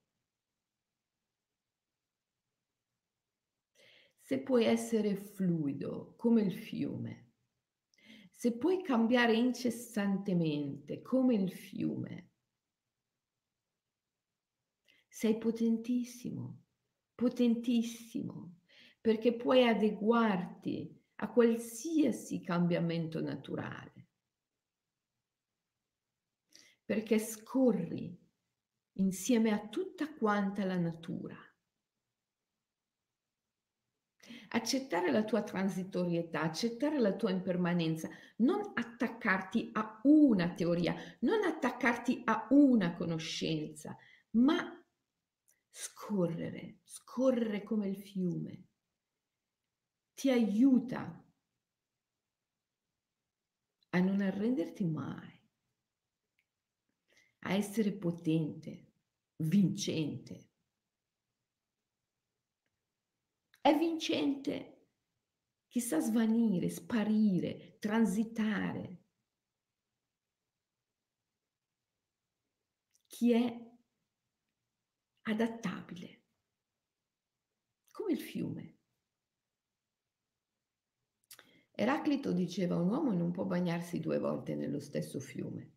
Se 4.20 4.44
puoi 4.44 4.66
essere 4.66 5.16
fluido 5.16 6.14
come 6.16 6.44
il 6.44 6.54
fiume, 6.54 7.32
se 8.30 8.56
puoi 8.56 8.84
cambiare 8.84 9.34
incessantemente 9.34 11.02
come 11.02 11.34
il 11.34 11.52
fiume, 11.52 12.30
sei 15.08 15.40
potentissimo 15.40 16.68
potentissimo, 17.18 18.60
perché 19.02 19.34
puoi 19.36 19.68
adeguarti 19.68 20.96
a 21.16 21.32
qualsiasi 21.32 22.42
cambiamento 22.42 23.20
naturale, 23.22 23.97
perché 26.88 27.20
scorri 27.20 28.18
insieme 28.94 29.52
a 29.52 29.68
tutta 29.68 30.14
quanta 30.14 30.64
la 30.64 30.78
natura. 30.78 31.36
Accettare 34.52 35.12
la 35.12 35.26
tua 35.26 35.44
transitorietà, 35.44 36.44
accettare 36.44 36.98
la 36.98 37.14
tua 37.14 37.32
impermanenza, 37.32 38.08
non 38.38 38.72
attaccarti 38.74 39.72
a 39.74 40.00
una 40.04 40.54
teoria, 40.54 40.96
non 41.20 41.44
attaccarti 41.44 42.22
a 42.24 42.48
una 42.52 42.96
conoscenza, 42.96 43.98
ma 44.38 44.82
scorrere, 45.70 46.80
scorrere 46.84 47.64
come 47.64 47.90
il 47.90 47.98
fiume, 47.98 48.68
ti 50.14 50.30
aiuta 50.30 51.22
a 53.90 54.00
non 54.00 54.22
arrenderti 54.22 54.86
mai, 54.86 55.37
a 57.48 57.54
essere 57.54 57.94
potente, 57.94 58.92
vincente. 59.38 60.50
È 63.62 63.74
vincente 63.78 64.90
chi 65.68 65.80
sa 65.80 66.00
svanire, 66.00 66.70
sparire, 66.70 67.78
transitare. 67.80 69.04
Chi 73.08 73.32
è 73.32 73.72
adattabile, 75.22 76.24
come 77.92 78.12
il 78.12 78.20
fiume. 78.20 78.76
Eraclito 81.72 82.34
diceva 82.34 82.76
un 82.76 82.90
uomo 82.90 83.14
non 83.14 83.32
può 83.32 83.46
bagnarsi 83.46 84.00
due 84.00 84.20
volte 84.20 84.56
nello 84.56 84.80
stesso 84.80 85.20
fiume. 85.20 85.77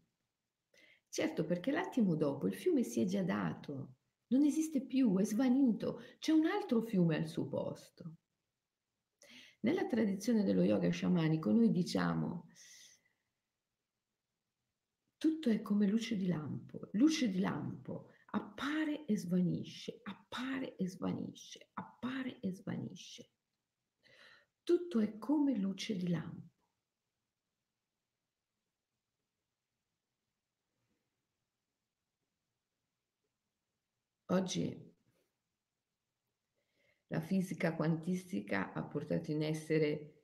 Certo, 1.11 1.44
perché 1.44 1.73
l'attimo 1.73 2.14
dopo 2.14 2.46
il 2.46 2.55
fiume 2.55 2.85
si 2.85 3.01
è 3.01 3.05
già 3.05 3.25
dato, 3.25 3.96
non 4.29 4.44
esiste 4.44 4.87
più, 4.87 5.18
è 5.18 5.25
svanito, 5.25 6.03
c'è 6.20 6.31
un 6.31 6.46
altro 6.46 6.81
fiume 6.83 7.16
al 7.16 7.27
suo 7.27 7.49
posto. 7.49 8.14
Nella 9.62 9.87
tradizione 9.87 10.44
dello 10.44 10.62
yoga 10.62 10.88
sciamanico 10.88 11.51
noi 11.51 11.70
diciamo 11.70 12.46
tutto 15.18 15.51
è 15.51 15.61
come 15.61 15.87
luce 15.87 16.16
di 16.16 16.27
lampo, 16.29 16.88
luce 16.92 17.29
di 17.29 17.40
lampo, 17.40 18.07
appare 18.31 19.05
e 19.05 19.18
svanisce, 19.18 20.01
appare 20.05 20.77
e 20.77 20.88
svanisce, 20.88 21.70
appare 21.75 22.40
e 22.40 22.53
svanisce. 22.53 23.31
Tutto 24.62 25.01
è 25.01 25.18
come 25.18 25.57
luce 25.59 25.96
di 25.96 26.09
lampo. 26.09 26.50
Oggi 34.31 34.88
la 37.09 37.21
fisica 37.21 37.75
quantistica 37.75 38.73
ha 38.73 38.83
portato 38.85 39.33
in 39.33 39.43
essere 39.43 40.23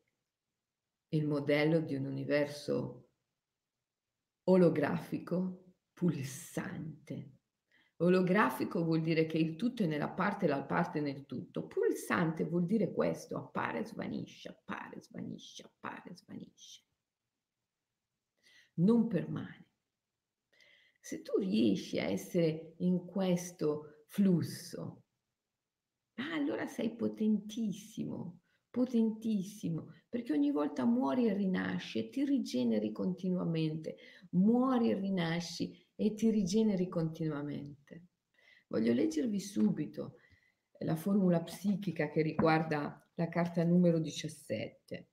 il 1.08 1.26
modello 1.26 1.80
di 1.80 1.96
un 1.96 2.04
universo 2.04 3.10
olografico 4.44 5.74
pulsante 5.92 7.36
Olografico 8.00 8.84
vuol 8.84 9.00
dire 9.00 9.24
che 9.24 9.38
il 9.38 9.56
tutto 9.56 9.82
è 9.82 9.86
nella 9.86 10.10
parte 10.10 10.46
la 10.46 10.62
parte 10.62 11.00
nel 11.00 11.24
tutto. 11.24 11.66
Pulsante 11.66 12.44
vuol 12.44 12.66
dire 12.66 12.92
questo, 12.92 13.38
appare, 13.38 13.86
svanisce, 13.86 14.50
appare, 14.50 15.00
svanisce, 15.00 15.62
appare, 15.62 16.14
svanisce. 16.14 16.84
Non 18.74 19.06
permane. 19.06 19.70
Se 21.00 21.22
tu 21.22 21.38
riesci 21.38 21.98
a 21.98 22.04
essere 22.04 22.74
in 22.78 23.06
questo 23.06 23.95
flusso, 24.06 25.02
ah, 26.14 26.34
allora 26.34 26.66
sei 26.66 26.94
potentissimo, 26.94 28.40
potentissimo, 28.70 29.92
perché 30.08 30.32
ogni 30.32 30.50
volta 30.50 30.84
muori 30.84 31.26
e 31.26 31.34
rinasci 31.34 31.98
e 31.98 32.08
ti 32.08 32.24
rigeneri 32.24 32.92
continuamente, 32.92 33.96
muori 34.30 34.90
e 34.90 34.98
rinasci 34.98 35.86
e 35.94 36.14
ti 36.14 36.30
rigeneri 36.30 36.88
continuamente. 36.88 38.06
Voglio 38.68 38.92
leggervi 38.92 39.40
subito 39.40 40.16
la 40.80 40.96
formula 40.96 41.42
psichica 41.42 42.08
che 42.08 42.22
riguarda 42.22 43.00
la 43.14 43.28
carta 43.28 43.64
numero 43.64 43.98
17. 43.98 45.08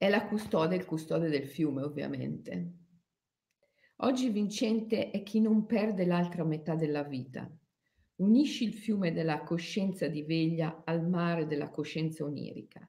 È 0.00 0.08
la 0.08 0.24
custode, 0.26 0.76
il 0.76 0.86
custode 0.86 1.28
del 1.28 1.46
fiume, 1.46 1.82
ovviamente. 1.82 2.72
Oggi 3.96 4.30
vincente 4.30 5.10
è 5.10 5.22
chi 5.22 5.42
non 5.42 5.66
perde 5.66 6.06
l'altra 6.06 6.42
metà 6.42 6.74
della 6.74 7.02
vita, 7.02 7.46
Unisci 8.20 8.64
il 8.64 8.72
fiume 8.72 9.12
della 9.12 9.42
coscienza 9.42 10.06
di 10.06 10.22
veglia 10.22 10.82
al 10.84 11.06
mare 11.06 11.46
della 11.46 11.68
coscienza 11.70 12.24
onirica 12.24 12.86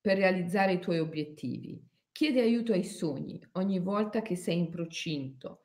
per 0.00 0.16
realizzare 0.16 0.74
i 0.74 0.80
tuoi 0.80 0.98
obiettivi. 1.00 1.80
Chiedi 2.10 2.40
aiuto 2.40 2.72
ai 2.72 2.84
sogni 2.84 3.40
ogni 3.52 3.78
volta 3.80 4.22
che 4.22 4.34
sei 4.34 4.58
in 4.58 4.70
procinto 4.70 5.62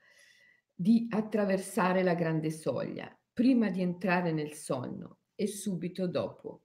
di 0.72 1.08
attraversare 1.10 2.02
la 2.02 2.16
grande 2.16 2.52
soglia, 2.52 3.12
prima 3.32 3.70
di 3.70 3.82
entrare 3.82 4.32
nel 4.32 4.54
sonno 4.54 5.20
e 5.34 5.48
subito 5.48 6.08
dopo 6.08 6.64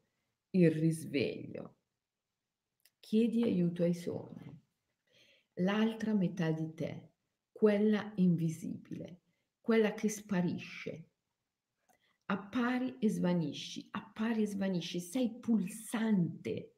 il 0.51 0.71
risveglio. 0.71 1.80
Chiedi 3.01 3.43
aiuto 3.43 3.83
ai 3.83 3.95
sogni. 3.95 4.57
L'altra 5.55 6.15
metà 6.15 6.53
di 6.53 6.73
te, 6.75 7.15
quella 7.51 8.13
invisibile, 8.17 9.23
quella 9.61 9.93
che 9.95 10.09
sparisce, 10.09 11.09
appari 12.27 12.97
e 12.99 13.09
svanisci, 13.09 13.89
appari 13.91 14.43
e 14.43 14.47
svanisci, 14.47 15.01
sei 15.01 15.39
pulsante, 15.41 16.77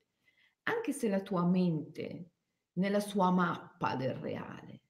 anche 0.62 0.92
se 0.92 1.08
la 1.08 1.20
tua 1.20 1.44
mente 1.44 2.30
nella 2.74 3.00
sua 3.00 3.30
mappa 3.30 3.96
del 3.96 4.14
reale 4.14 4.82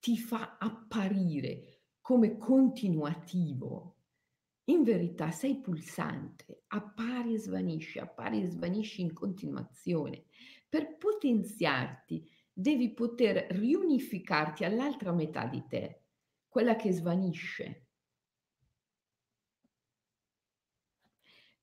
ti 0.00 0.16
fa 0.16 0.56
apparire 0.58 1.82
come 2.00 2.38
continuativo. 2.38 3.96
In 4.64 4.82
verità 4.82 5.30
sei 5.30 5.60
pulsante, 5.60 6.64
appari 6.68 7.34
e 7.34 7.38
svanisci, 7.38 7.98
appari 7.98 8.40
e 8.40 8.46
svanisci 8.46 9.02
in 9.02 9.12
continuazione. 9.12 10.24
Per 10.70 10.96
potenziarti 10.96 12.26
devi 12.50 12.94
poter 12.94 13.48
riunificarti 13.50 14.64
all'altra 14.64 15.12
metà 15.12 15.44
di 15.44 15.66
te, 15.66 16.04
quella 16.48 16.76
che 16.76 16.92
svanisce, 16.92 17.90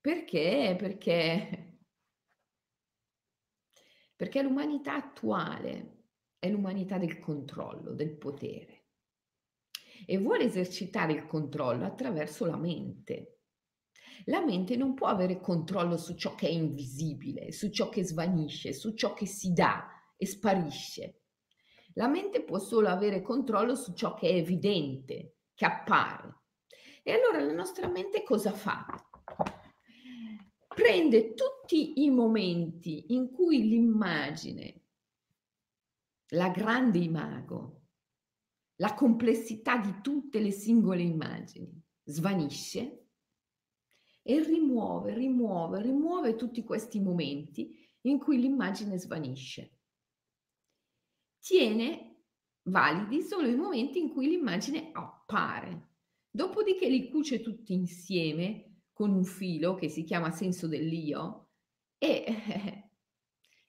Perché? 0.08 0.76
Perché 0.80 1.80
perché 4.16 4.42
l'umanità 4.42 4.96
attuale 4.96 6.06
è 6.40 6.50
l'umanità 6.50 6.98
del 6.98 7.20
controllo, 7.20 7.94
del 7.94 8.18
potere 8.18 8.86
e 10.06 10.18
vuole 10.18 10.46
esercitare 10.46 11.14
il 11.14 11.28
controllo 11.28 11.86
attraverso 11.86 12.46
la 12.46 12.58
mente. 12.58 13.37
La 14.26 14.44
mente 14.44 14.76
non 14.76 14.94
può 14.94 15.08
avere 15.08 15.40
controllo 15.40 15.98
su 15.98 16.16
ciò 16.16 16.36
che 16.36 16.48
è 16.48 16.52
invisibile, 16.52 17.52
su 17.52 17.70
ciò 17.70 17.90
che 17.90 18.04
svanisce, 18.04 18.74
su 18.74 18.94
ciò 18.94 19.14
che 19.14 19.26
si 19.26 19.54
dà 19.54 19.88
e 20.18 20.26
sparisce. 20.26 21.22
La 21.94 22.08
mente 22.08 22.44
può 22.44 22.60
solo 22.60 22.90
avere 22.90 23.22
controllo 23.22 23.76
su 23.76 23.94
ciò 23.94 24.14
che 24.14 24.30
è 24.30 24.34
evidente, 24.34 25.38
che 25.54 25.66
appare. 25.66 26.42
E 27.04 27.12
allora 27.12 27.44
la 27.44 27.54
nostra 27.54 27.88
mente 27.88 28.24
cosa 28.24 28.52
fa? 28.52 28.86
Prende 30.68 31.34
tutti 31.34 32.04
i 32.04 32.10
momenti 32.10 33.14
in 33.14 33.32
cui 33.32 33.68
l'immagine, 33.68 34.82
la 36.32 36.50
grande 36.50 37.00
imago, 37.00 37.82
la 38.76 38.94
complessità 38.94 39.78
di 39.78 40.02
tutte 40.02 40.40
le 40.40 40.52
singole 40.52 41.02
immagini 41.02 41.82
svanisce 42.04 43.07
e 44.28 44.44
rimuove, 44.44 45.14
rimuove, 45.14 45.82
rimuove 45.82 46.36
tutti 46.36 46.62
questi 46.66 47.00
momenti 47.00 47.74
in 48.02 48.20
cui 48.20 48.38
l'immagine 48.42 49.00
svanisce. 49.00 49.78
Tiene 51.40 52.24
validi 52.64 53.22
solo 53.22 53.48
i 53.48 53.56
momenti 53.56 54.00
in 54.00 54.10
cui 54.10 54.28
l'immagine 54.28 54.90
appare. 54.92 55.92
Dopodiché 56.30 56.90
li 56.90 57.10
cuce 57.10 57.40
tutti 57.40 57.72
insieme 57.72 58.82
con 58.92 59.12
un 59.12 59.24
filo 59.24 59.76
che 59.76 59.88
si 59.88 60.04
chiama 60.04 60.30
senso 60.32 60.68
dell'io 60.68 61.52
e, 61.98 62.26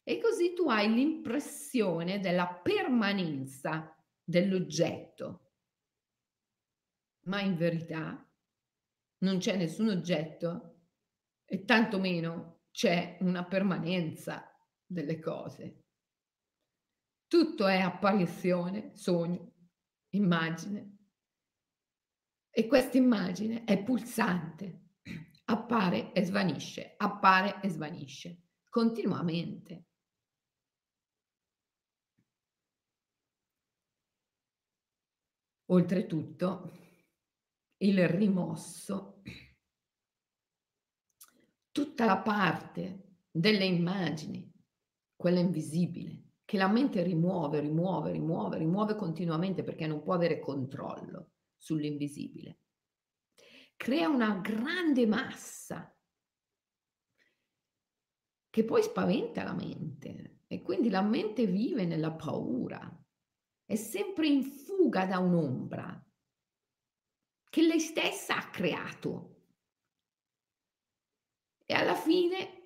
e 0.02 0.20
così 0.20 0.54
tu 0.54 0.68
hai 0.68 0.92
l'impressione 0.92 2.18
della 2.18 2.48
permanenza 2.48 3.96
dell'oggetto. 4.24 5.52
Ma 7.26 7.42
in 7.42 7.56
verità 7.56 8.27
non 9.18 9.38
c'è 9.38 9.56
nessun 9.56 9.88
oggetto 9.88 10.82
e 11.44 11.64
tantomeno 11.64 12.62
c'è 12.70 13.18
una 13.20 13.44
permanenza 13.44 14.54
delle 14.84 15.18
cose. 15.18 15.84
Tutto 17.26 17.66
è 17.66 17.80
apparizione, 17.80 18.94
sogno, 18.94 19.52
immagine. 20.10 20.96
E 22.50 22.66
questa 22.66 22.96
immagine 22.96 23.64
è 23.64 23.82
pulsante, 23.82 24.94
appare 25.44 26.12
e 26.12 26.24
svanisce, 26.24 26.94
appare 26.96 27.60
e 27.62 27.68
svanisce 27.68 28.42
continuamente. 28.68 29.84
Oltretutto, 35.70 36.87
il 37.78 38.08
rimosso, 38.08 39.22
tutta 41.70 42.04
la 42.04 42.18
parte 42.18 43.18
delle 43.30 43.64
immagini, 43.64 44.50
quella 45.14 45.38
invisibile, 45.38 46.30
che 46.44 46.56
la 46.56 46.68
mente 46.68 47.02
rimuove, 47.02 47.60
rimuove, 47.60 48.10
rimuove, 48.12 48.58
rimuove 48.58 48.96
continuamente 48.96 49.62
perché 49.62 49.86
non 49.86 50.02
può 50.02 50.14
avere 50.14 50.40
controllo 50.40 51.32
sull'invisibile. 51.56 52.58
Crea 53.76 54.08
una 54.08 54.38
grande 54.38 55.06
massa 55.06 55.94
che 58.50 58.64
poi 58.64 58.82
spaventa 58.82 59.44
la 59.44 59.54
mente 59.54 60.40
e 60.48 60.62
quindi 60.62 60.88
la 60.88 61.02
mente 61.02 61.46
vive 61.46 61.84
nella 61.84 62.12
paura, 62.12 62.90
è 63.64 63.76
sempre 63.76 64.26
in 64.26 64.42
fuga 64.42 65.06
da 65.06 65.18
un'ombra 65.18 66.07
che 67.48 67.62
lei 67.62 67.80
stessa 67.80 68.36
ha 68.36 68.50
creato. 68.50 69.36
E 71.64 71.74
alla 71.74 71.94
fine 71.94 72.56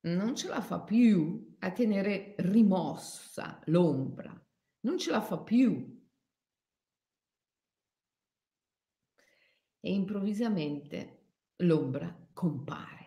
non 0.00 0.34
ce 0.34 0.48
la 0.48 0.60
fa 0.60 0.80
più 0.80 1.56
a 1.60 1.70
tenere 1.70 2.34
rimossa 2.38 3.60
l'ombra, 3.66 4.32
non 4.80 4.98
ce 4.98 5.10
la 5.10 5.20
fa 5.20 5.38
più. 5.38 6.00
E 9.84 9.92
improvvisamente 9.92 11.34
l'ombra 11.56 12.12
compare 12.32 13.02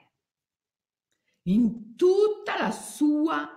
in 1.43 1.95
tutta 1.95 2.57
la 2.57 2.71
sua 2.71 3.49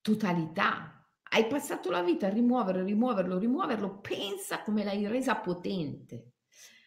totalità 0.00 1.01
hai 1.34 1.46
passato 1.46 1.90
la 1.90 2.02
vita 2.02 2.26
a 2.26 2.30
rimuovere, 2.30 2.84
rimuoverlo, 2.84 3.38
rimuoverlo, 3.38 4.00
pensa 4.00 4.62
come 4.62 4.84
l'hai 4.84 5.06
resa 5.06 5.36
potente. 5.36 6.32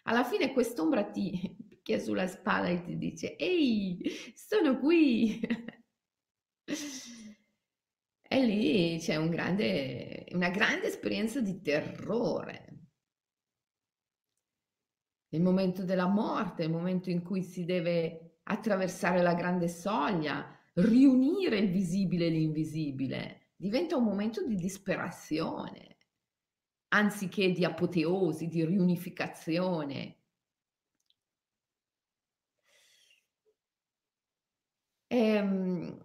Alla 0.03 0.23
fine 0.23 0.53
quest'ombra 0.53 1.03
ti 1.05 1.55
picchia 1.67 1.99
sulla 1.99 2.27
spalla 2.27 2.67
e 2.67 2.83
ti 2.83 2.97
dice, 2.97 3.35
ehi, 3.35 4.01
sono 4.35 4.79
qui. 4.79 5.39
E 8.27 8.43
lì 8.43 8.97
c'è 8.99 9.17
un 9.17 9.29
grande, 9.29 10.25
una 10.31 10.49
grande 10.49 10.87
esperienza 10.87 11.39
di 11.39 11.61
terrore. 11.61 12.87
Il 15.29 15.41
momento 15.41 15.83
della 15.83 16.07
morte, 16.07 16.63
il 16.63 16.71
momento 16.71 17.11
in 17.11 17.21
cui 17.21 17.43
si 17.43 17.65
deve 17.65 18.39
attraversare 18.43 19.21
la 19.21 19.35
grande 19.35 19.67
soglia, 19.67 20.59
riunire 20.73 21.59
il 21.59 21.69
visibile 21.69 22.25
e 22.25 22.29
l'invisibile 22.31 23.44
diventa 23.55 23.95
un 23.95 24.03
momento 24.03 24.45
di 24.45 24.55
disperazione, 24.55 25.97
anziché 26.89 27.51
di 27.51 27.63
apoteosi, 27.65 28.47
di 28.47 28.65
riunificazione. 28.65 30.17
E, 35.07 35.17
ehm, 35.17 35.99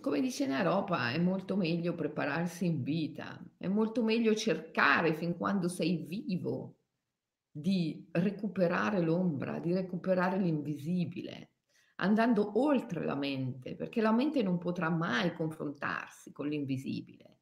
come 0.00 0.20
dice 0.20 0.46
Naropa, 0.46 1.10
è 1.12 1.18
molto 1.18 1.56
meglio 1.56 1.94
prepararsi 1.94 2.66
in 2.66 2.82
vita, 2.82 3.40
è 3.56 3.68
molto 3.68 4.02
meglio 4.02 4.34
cercare 4.34 5.14
fin 5.14 5.36
quando 5.36 5.68
sei 5.68 6.04
vivo 6.06 6.78
di 7.50 8.08
recuperare 8.12 9.00
l'ombra, 9.00 9.60
di 9.60 9.72
recuperare 9.72 10.38
l'invisibile 10.38 11.53
andando 11.96 12.58
oltre 12.60 13.04
la 13.04 13.14
mente, 13.14 13.76
perché 13.76 14.00
la 14.00 14.12
mente 14.12 14.42
non 14.42 14.58
potrà 14.58 14.90
mai 14.90 15.32
confrontarsi 15.34 16.32
con 16.32 16.48
l'invisibile. 16.48 17.38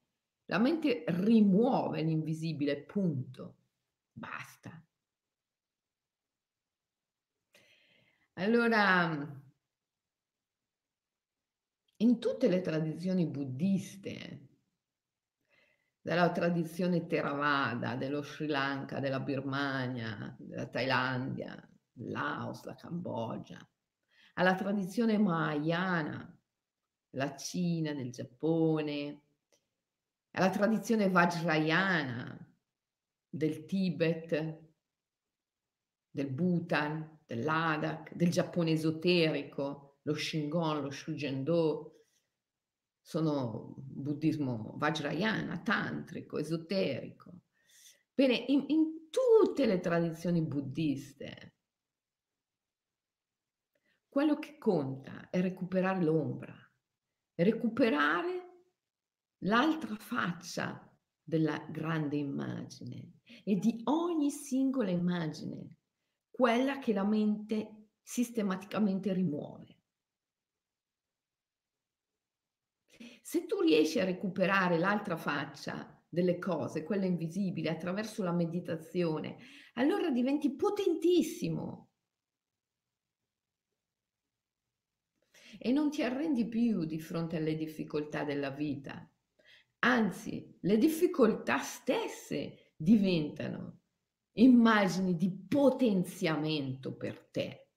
La 0.47 0.59
mente 0.59 1.05
rimuove 1.07 2.03
l'invisibile, 2.03 2.83
punto. 2.83 3.57
Basta. 4.13 4.85
Allora, 8.35 9.41
in 11.97 12.19
tutte 12.19 12.49
le 12.49 12.61
tradizioni 12.61 13.27
buddiste, 13.27 14.49
dalla 16.01 16.33
tradizione 16.33 17.07
Theravada, 17.07 17.95
dello 17.95 18.23
Sri 18.23 18.49
Lanka, 18.49 18.99
della 18.99 19.21
Birmania, 19.21 20.35
della 20.39 20.67
Thailandia, 20.67 21.57
Laos, 21.99 22.65
la 22.65 22.75
Cambogia, 22.75 23.72
alla 24.35 24.55
tradizione 24.55 25.19
mahayana, 25.19 26.29
la 27.11 27.37
Cina, 27.37 27.93
del 27.93 28.11
Giappone, 28.11 29.23
alla 30.33 30.51
tradizione 30.51 31.11
vajrayana 31.11 32.55
del 33.29 33.67
Tibet, 33.67 34.61
del 36.11 36.31
Bhutan, 36.31 37.21
del 37.27 37.43
Ladakh, 37.43 38.15
del 38.15 38.31
Giappone 38.31 38.73
esoterico, 38.73 39.99
lo 40.03 40.15
Shingon, 40.15 40.83
lo 40.83 40.91
Shujendo, 40.91 41.89
sono 43.01 43.75
buddismo 43.77 44.75
vajrayana, 44.77 45.61
tantrico, 45.61 46.39
esoterico. 46.39 47.41
Bene, 48.15 48.35
in, 48.35 48.65
in 48.69 49.09
tutte 49.11 49.67
le 49.67 49.81
tradizioni 49.81 50.43
buddiste 50.43 51.52
quello 54.13 54.39
che 54.39 54.59
conta 54.59 55.31
è 55.31 55.41
recuperare 55.41 56.05
l'ombra, 56.05 56.55
recuperare 57.37 58.67
l'altra 59.45 59.97
faccia 59.97 60.87
della 61.23 61.57
grande 61.71 62.17
immagine 62.17 63.21
e 63.43 63.55
di 63.55 63.81
ogni 63.85 64.31
singola 64.31 64.91
immagine, 64.91 65.79
quella 66.31 66.79
che 66.79 66.93
la 66.93 67.07
mente 67.07 67.87
sistematicamente 68.03 69.15
rimuove. 69.15 69.81
Se 73.23 73.47
tu 73.47 73.63
riesci 73.63 73.99
a 73.99 74.05
recuperare 74.05 74.79
l'altra 74.79 75.17
faccia 75.17 76.05
delle 76.07 76.39
cose, 76.39 76.83
quella 76.83 77.07
invisibile, 77.07 77.71
attraverso 77.71 78.23
la 78.23 78.33
meditazione, 78.33 79.39
allora 79.73 80.11
diventi 80.11 80.55
potentissimo 80.55 81.92
e 85.65 85.71
non 85.71 85.91
ti 85.91 86.03
arrendi 86.03 86.49
più 86.49 86.85
di 86.85 86.99
fronte 86.99 87.37
alle 87.37 87.55
difficoltà 87.55 88.25
della 88.25 88.51
vita. 88.51 89.09
Anzi, 89.85 90.59
le 90.63 90.77
difficoltà 90.77 91.59
stesse 91.59 92.73
diventano 92.75 93.83
immagini 94.33 95.17
di 95.17 95.31
potenziamento 95.31 96.97
per 96.97 97.29
te. 97.31 97.69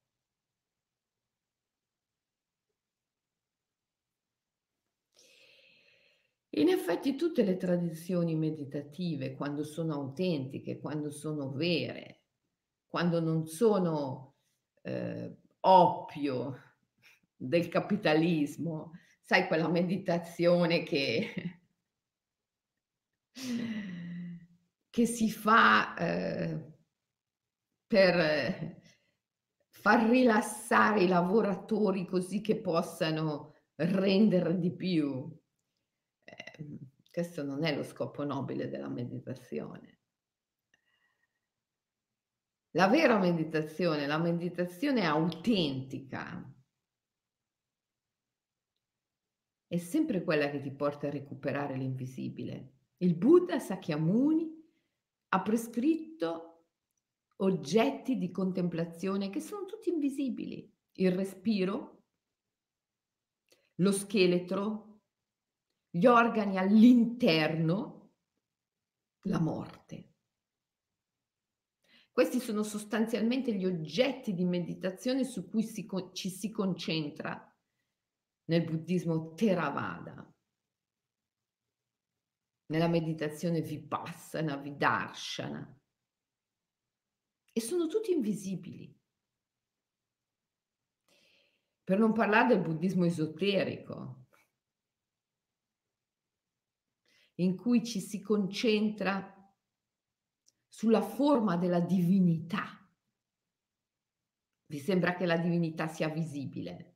In 6.57 6.69
effetti 6.69 7.15
tutte 7.15 7.43
le 7.43 7.55
tradizioni 7.55 8.33
meditative, 8.33 9.35
quando 9.35 9.63
sono 9.63 9.93
autentiche, 9.93 10.79
quando 10.79 11.11
sono 11.11 11.51
vere, 11.51 12.23
quando 12.87 13.19
non 13.19 13.45
sono 13.45 14.37
eh, 14.81 15.37
oppio 15.59 16.64
del 17.35 17.67
capitalismo, 17.67 18.91
sai 19.21 19.47
quella 19.47 19.67
meditazione 19.69 20.83
che, 20.83 21.59
che 24.89 25.05
si 25.05 25.29
fa 25.31 25.95
eh, 25.95 26.73
per 27.85 28.81
far 29.69 30.09
rilassare 30.09 31.03
i 31.03 31.07
lavoratori 31.07 32.05
così 32.05 32.41
che 32.41 32.59
possano 32.59 33.53
rendere 33.75 34.57
di 34.57 34.73
più 34.73 35.31
Ehm, 36.25 36.79
questo 37.11 37.43
non 37.43 37.63
è 37.63 37.73
lo 37.75 37.83
scopo 37.83 38.23
nobile 38.23 38.69
della 38.69 38.89
meditazione. 38.89 39.99
La 42.71 42.87
vera 42.87 43.17
meditazione, 43.17 44.05
la 44.05 44.17
meditazione 44.17 45.05
autentica, 45.05 46.53
è 49.75 49.77
sempre 49.77 50.23
quella 50.23 50.49
che 50.49 50.61
ti 50.61 50.71
porta 50.71 51.07
a 51.07 51.11
recuperare 51.11 51.75
l'invisibile. 51.75 52.73
Il 52.97 53.15
Buddha 53.15 53.59
Sakyamuni 53.59 54.49
ha 55.29 55.41
prescritto 55.41 56.67
oggetti 57.37 58.17
di 58.17 58.31
contemplazione 58.31 59.29
che 59.29 59.41
sono 59.41 59.65
tutti 59.65 59.89
invisibili. 59.89 60.71
Il 60.93 61.11
respiro, 61.11 62.03
lo 63.75 63.91
scheletro, 63.91 65.01
gli 65.89 66.05
organi 66.05 66.57
all'interno, 66.57 68.13
la 69.23 69.39
morte. 69.39 70.13
Questi 72.11 72.39
sono 72.39 72.63
sostanzialmente 72.63 73.53
gli 73.53 73.65
oggetti 73.65 74.33
di 74.33 74.45
meditazione 74.45 75.25
su 75.25 75.49
cui 75.49 75.63
si, 75.63 75.85
ci 76.13 76.29
si 76.29 76.49
concentra 76.49 77.49
nel 78.45 78.63
buddismo 78.63 79.33
Theravada. 79.33 80.33
Nella 82.67 82.87
meditazione 82.87 83.61
Vipassana, 83.61 84.57
Vidarshana. 84.57 85.79
E 87.51 87.61
sono 87.61 87.87
tutti 87.87 88.11
invisibili. 88.11 88.93
Per 91.83 91.99
non 91.99 92.13
parlare 92.13 92.47
del 92.47 92.61
buddismo 92.61 93.05
esoterico, 93.05 94.25
in 97.35 97.55
cui 97.55 97.83
ci 97.85 97.99
si 97.99 98.21
concentra 98.21 99.31
sulla 100.67 101.01
forma 101.01 101.57
della 101.57 101.79
divinità. 101.79 102.63
Vi 104.65 104.79
sembra 104.79 105.15
che 105.15 105.27
la 105.27 105.37
divinità 105.37 105.87
sia 105.87 106.09
visibile? 106.09 106.94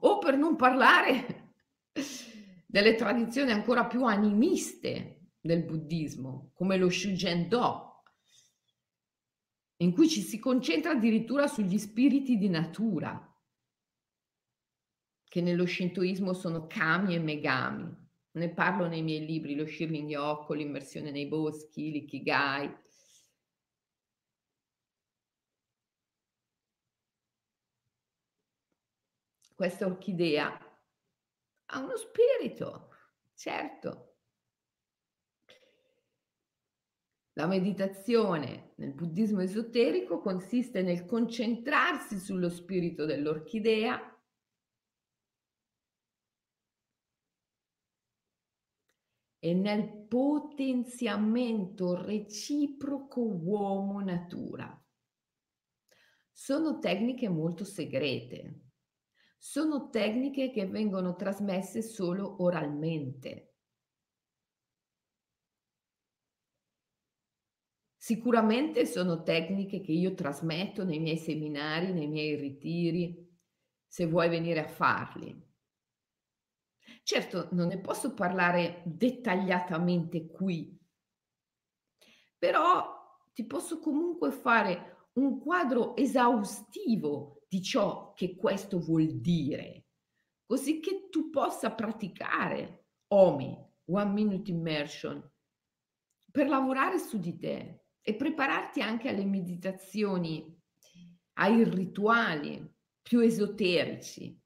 O 0.00 0.18
per 0.18 0.36
non 0.36 0.56
parlare 0.56 1.54
delle 2.66 2.94
tradizioni 2.94 3.52
ancora 3.52 3.86
più 3.86 4.04
animiste 4.04 5.30
del 5.40 5.64
buddismo, 5.64 6.50
come 6.54 6.76
lo 6.76 6.90
Shujen 6.90 7.48
Do, 7.48 8.02
in 9.78 9.92
cui 9.92 10.08
ci 10.08 10.20
si 10.20 10.38
concentra 10.38 10.92
addirittura 10.92 11.46
sugli 11.46 11.78
spiriti 11.78 12.36
di 12.36 12.48
natura, 12.48 13.34
che 15.24 15.40
nello 15.40 15.66
shintoismo 15.66 16.32
sono 16.32 16.66
kami 16.66 17.14
e 17.14 17.18
megami. 17.18 18.04
Ne 18.32 18.52
parlo 18.52 18.86
nei 18.86 19.02
miei 19.02 19.24
libri, 19.24 19.54
Lo 19.54 19.66
Shirling 19.66 20.08
Yoko, 20.08 20.52
L'immersione 20.54 21.10
nei 21.10 21.26
boschi, 21.26 21.90
l'Ikigai. 21.90 22.74
Questa 29.56 29.86
orchidea 29.86 30.54
ha 31.68 31.78
uno 31.78 31.96
spirito, 31.96 32.90
certo. 33.32 34.18
La 37.32 37.46
meditazione 37.46 38.74
nel 38.76 38.92
buddismo 38.92 39.40
esoterico 39.40 40.20
consiste 40.20 40.82
nel 40.82 41.06
concentrarsi 41.06 42.18
sullo 42.18 42.50
spirito 42.50 43.06
dell'orchidea 43.06 43.98
e 49.38 49.54
nel 49.54 50.04
potenziamento 50.06 52.02
reciproco 52.04 53.22
uomo-natura. 53.22 54.84
Sono 56.30 56.78
tecniche 56.78 57.30
molto 57.30 57.64
segrete, 57.64 58.65
sono 59.48 59.90
tecniche 59.90 60.50
che 60.50 60.66
vengono 60.66 61.14
trasmesse 61.14 61.80
solo 61.80 62.42
oralmente. 62.42 63.54
Sicuramente 67.96 68.86
sono 68.86 69.22
tecniche 69.22 69.80
che 69.80 69.92
io 69.92 70.14
trasmetto 70.14 70.82
nei 70.82 70.98
miei 70.98 71.16
seminari, 71.16 71.92
nei 71.92 72.08
miei 72.08 72.34
ritiri, 72.34 73.24
se 73.86 74.06
vuoi 74.06 74.28
venire 74.28 74.64
a 74.64 74.68
farli. 74.68 75.40
Certo, 77.04 77.48
non 77.52 77.68
ne 77.68 77.78
posso 77.78 78.14
parlare 78.14 78.82
dettagliatamente 78.84 80.26
qui, 80.26 80.76
però 82.36 82.94
ti 83.32 83.44
posso 83.46 83.78
comunque 83.78 84.30
fare 84.32 85.08
un 85.14 85.38
quadro 85.38 85.94
esaustivo 85.96 87.35
di 87.56 87.62
ciò 87.62 88.12
che 88.12 88.36
questo 88.36 88.78
vuol 88.78 89.18
dire, 89.18 89.86
così 90.44 90.78
che 90.78 91.08
tu 91.08 91.30
possa 91.30 91.72
praticare 91.72 92.88
OMI, 93.08 93.66
One 93.86 94.12
Minute 94.12 94.50
Immersion, 94.50 95.32
per 96.30 96.48
lavorare 96.48 96.98
su 96.98 97.18
di 97.18 97.38
te 97.38 97.84
e 98.02 98.14
prepararti 98.14 98.82
anche 98.82 99.08
alle 99.08 99.24
meditazioni, 99.24 100.54
ai 101.38 101.64
rituali 101.64 102.74
più 103.00 103.20
esoterici, 103.20 104.38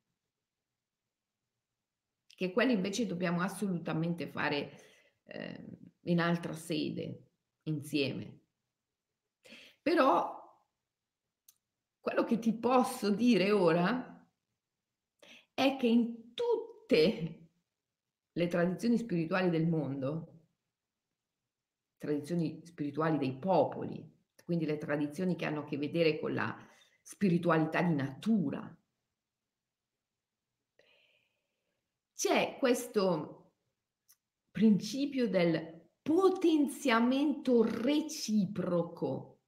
che 2.29 2.53
quelli 2.53 2.75
invece 2.75 3.07
dobbiamo 3.07 3.41
assolutamente 3.41 4.29
fare 4.29 4.81
eh, 5.25 5.79
in 6.03 6.21
altra 6.21 6.53
sede, 6.53 7.25
insieme. 7.65 8.43
Però 9.83 10.40
quello 12.01 12.25
che 12.25 12.39
ti 12.39 12.55
posso 12.55 13.11
dire 13.11 13.51
ora 13.51 14.27
è 15.53 15.77
che 15.77 15.87
in 15.87 16.35
tutte 16.35 17.49
le 18.33 18.47
tradizioni 18.47 18.97
spirituali 18.97 19.51
del 19.51 19.69
mondo, 19.69 20.41
tradizioni 21.99 22.65
spirituali 22.65 23.19
dei 23.19 23.37
popoli, 23.39 24.19
quindi 24.45 24.65
le 24.65 24.79
tradizioni 24.79 25.37
che 25.37 25.45
hanno 25.45 25.61
a 25.61 25.65
che 25.65 25.77
vedere 25.77 26.19
con 26.19 26.33
la 26.33 26.57
spiritualità 27.03 27.83
di 27.83 27.95
natura, 27.95 28.75
c'è 32.15 32.57
questo 32.59 33.53
principio 34.51 35.29
del 35.29 35.89
potenziamento 36.03 37.63
reciproco. 37.63 39.40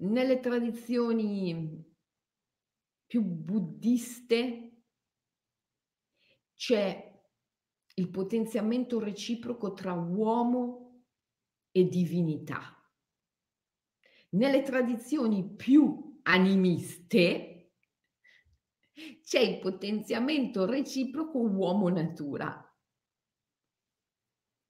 Nelle 0.00 0.40
tradizioni 0.40 1.84
più 3.04 3.22
buddiste 3.22 4.84
c'è 6.54 7.22
il 7.94 8.08
potenziamento 8.08 8.98
reciproco 8.98 9.74
tra 9.74 9.92
uomo 9.92 11.04
e 11.70 11.86
divinità. 11.86 12.82
Nelle 14.30 14.62
tradizioni 14.62 15.54
più 15.54 16.18
animiste 16.22 17.74
c'è 19.22 19.40
il 19.40 19.58
potenziamento 19.58 20.64
reciproco 20.64 21.40
uomo-natura, 21.40 22.74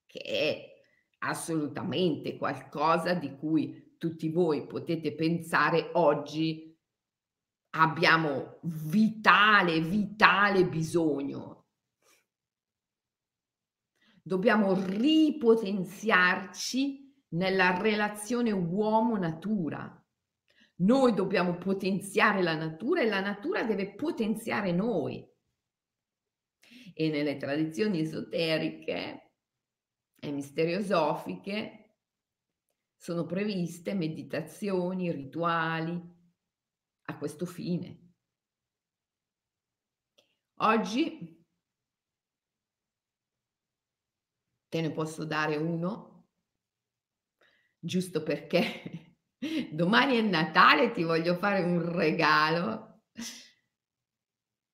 che 0.06 0.20
è 0.20 0.82
assolutamente 1.18 2.36
qualcosa 2.36 3.14
di 3.14 3.36
cui 3.36 3.89
tutti 4.00 4.30
voi 4.30 4.66
potete 4.66 5.14
pensare 5.14 5.90
oggi 5.92 6.74
abbiamo 7.74 8.58
vitale, 8.62 9.80
vitale 9.80 10.64
bisogno. 10.64 11.58
dobbiamo 14.22 14.74
ripotenziarci 14.74 17.08
nella 17.30 17.80
relazione 17.80 18.52
uomo-natura. 18.52 19.96
Noi 20.82 21.14
dobbiamo 21.14 21.56
potenziare 21.58 22.42
la 22.42 22.54
natura 22.54 23.00
e 23.02 23.08
la 23.08 23.20
natura 23.20 23.64
deve 23.64 23.94
potenziare 23.94 24.72
noi. 24.72 25.22
E 26.94 27.10
nelle 27.10 27.36
tradizioni 27.36 28.00
esoteriche 28.00 29.32
e 30.18 30.30
misteriosofiche 30.30 31.89
sono 33.00 33.24
previste 33.24 33.94
meditazioni, 33.94 35.10
rituali 35.10 35.98
a 37.04 37.16
questo 37.16 37.46
fine. 37.46 38.12
Oggi 40.58 41.42
te 44.68 44.80
ne 44.82 44.90
posso 44.92 45.24
dare 45.24 45.56
uno, 45.56 46.28
giusto 47.78 48.22
perché 48.22 49.16
Domani 49.72 50.18
è 50.18 50.20
Natale, 50.20 50.92
ti 50.92 51.02
voglio 51.02 51.34
fare 51.36 51.62
un 51.62 51.96
regalo. 51.96 53.04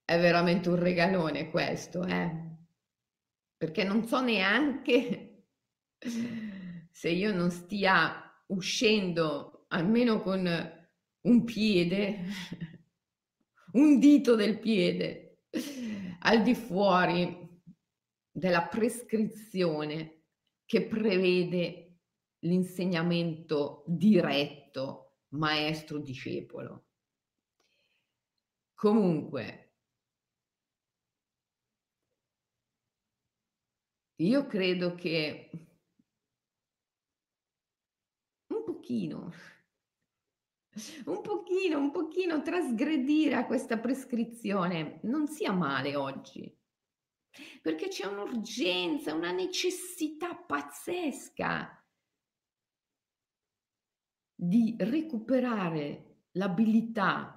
È 0.04 0.18
veramente 0.18 0.68
un 0.68 0.76
regalone 0.80 1.48
questo, 1.48 2.04
eh? 2.04 2.56
Perché 3.56 3.84
non 3.84 4.04
so 4.04 4.20
neanche 4.20 5.50
se 6.96 7.10
io 7.10 7.30
non 7.30 7.50
stia 7.50 8.42
uscendo 8.46 9.66
almeno 9.68 10.22
con 10.22 10.48
un 11.20 11.44
piede, 11.44 12.24
un 13.74 13.98
dito 13.98 14.34
del 14.34 14.58
piede, 14.58 15.42
al 16.20 16.42
di 16.42 16.54
fuori 16.54 17.60
della 18.30 18.66
prescrizione 18.66 20.22
che 20.64 20.86
prevede 20.86 21.98
l'insegnamento 22.46 23.84
diretto 23.86 25.18
maestro-discepolo. 25.34 26.86
Comunque, 28.72 29.74
io 34.16 34.46
credo 34.46 34.94
che 34.94 35.50
un 38.48 38.75
pochino, 38.86 39.32
un 41.06 41.20
pochino, 41.20 41.78
un 41.78 41.90
pochino 41.90 42.40
trasgredire 42.42 43.34
a 43.34 43.46
questa 43.46 43.78
prescrizione 43.78 45.00
non 45.02 45.26
sia 45.26 45.50
male 45.50 45.96
oggi, 45.96 46.56
perché 47.60 47.88
c'è 47.88 48.06
un'urgenza, 48.06 49.12
una 49.12 49.32
necessità 49.32 50.36
pazzesca 50.36 51.84
di 54.38 54.76
recuperare 54.78 56.26
l'abilità 56.32 57.32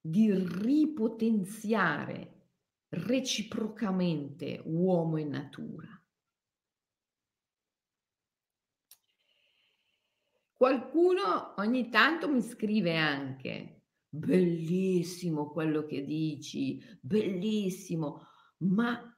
di 0.00 0.32
ripotenziare 0.32 2.34
reciprocamente 2.90 4.62
uomo 4.64 5.16
e 5.16 5.24
natura. 5.24 5.95
Qualcuno 10.56 11.54
ogni 11.58 11.90
tanto 11.90 12.28
mi 12.28 12.40
scrive 12.40 12.96
anche, 12.96 13.82
bellissimo 14.08 15.50
quello 15.50 15.84
che 15.84 16.04
dici, 16.04 16.82
bellissimo, 17.00 18.26
ma 18.58 19.14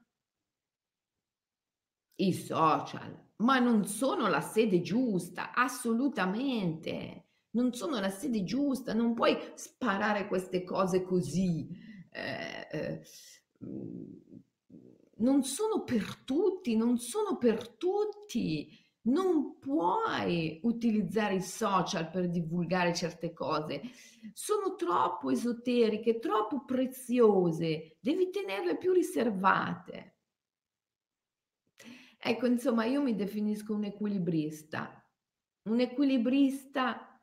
i 2.16 2.32
social 2.32 3.26
ma 3.38 3.58
non 3.58 3.84
sono 3.84 4.28
la 4.28 4.40
sede 4.40 4.80
giusta, 4.80 5.52
assolutamente. 5.52 7.26
Non 7.50 7.72
sono 7.72 7.98
la 7.98 8.10
sede 8.10 8.44
giusta, 8.44 8.94
non 8.94 9.14
puoi 9.14 9.36
sparare 9.54 10.26
queste 10.28 10.64
cose 10.64 11.02
così. 11.02 11.68
Eh, 12.10 12.68
eh, 12.70 13.02
mm, 13.64 14.12
non 15.18 15.42
sono 15.44 15.84
per 15.84 16.16
tutti, 16.24 16.76
non 16.76 16.98
sono 16.98 17.36
per 17.38 17.68
tutti. 17.76 18.86
Non 19.02 19.58
puoi 19.58 20.60
utilizzare 20.64 21.36
i 21.36 21.42
social 21.42 22.10
per 22.10 22.28
divulgare 22.28 22.94
certe 22.94 23.32
cose. 23.32 23.80
Sono 24.32 24.74
troppo 24.74 25.30
esoteriche, 25.30 26.18
troppo 26.18 26.64
preziose. 26.64 27.96
Devi 28.00 28.30
tenerle 28.30 28.76
più 28.76 28.92
riservate. 28.92 30.16
Ecco, 32.20 32.46
insomma, 32.46 32.84
io 32.84 33.00
mi 33.00 33.14
definisco 33.14 33.74
un 33.74 33.84
equilibrista, 33.84 35.08
un 35.68 35.80
equilibrista 35.80 37.18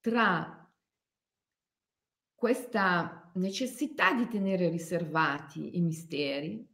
tra 0.00 0.60
questa 2.34 3.30
necessità 3.34 4.12
di 4.12 4.26
tenere 4.26 4.68
riservati 4.68 5.76
i 5.76 5.80
misteri 5.80 6.66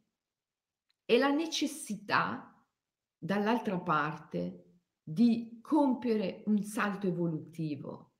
e 1.05 1.17
la 1.17 1.29
necessità, 1.29 2.46
dall'altra 3.27 3.77
parte, 3.77 4.79
di 5.03 5.59
compiere 5.61 6.43
un 6.45 6.63
salto 6.63 7.07
evolutivo 7.07 8.13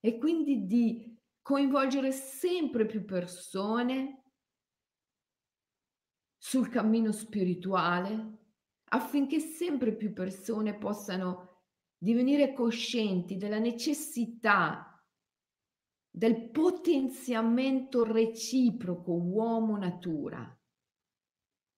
e 0.00 0.16
quindi 0.16 0.66
di 0.66 1.18
coinvolgere 1.42 2.12
sempre 2.12 2.86
più 2.86 3.04
persone 3.04 4.22
sul 6.38 6.70
cammino 6.70 7.12
spirituale, 7.12 8.38
affinché 8.90 9.38
sempre 9.38 9.94
più 9.94 10.14
persone 10.14 10.78
possano 10.78 11.64
divenire 11.98 12.54
coscienti 12.54 13.36
della 13.36 13.58
necessità 13.58 14.98
del 16.10 16.50
potenziamento 16.50 18.02
reciproco 18.04 19.12
uomo-natura. 19.12 20.58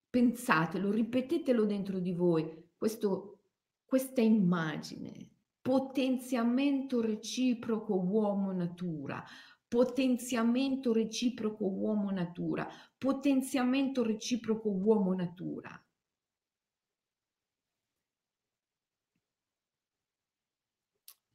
Pensatelo, 0.09 0.90
ripetetelo 0.90 1.64
dentro 1.64 1.99
di 1.99 2.12
voi, 2.12 2.65
questo, 2.77 3.41
questa 3.85 4.21
immagine, 4.21 5.31
potenziamento 5.61 7.01
reciproco 7.01 7.95
uomo-natura, 7.95 9.25
potenziamento 9.67 10.93
reciproco 10.93 11.67
uomo-natura, 11.67 12.69
potenziamento 12.97 14.03
reciproco 14.03 14.71
uomo-natura. 14.71 15.81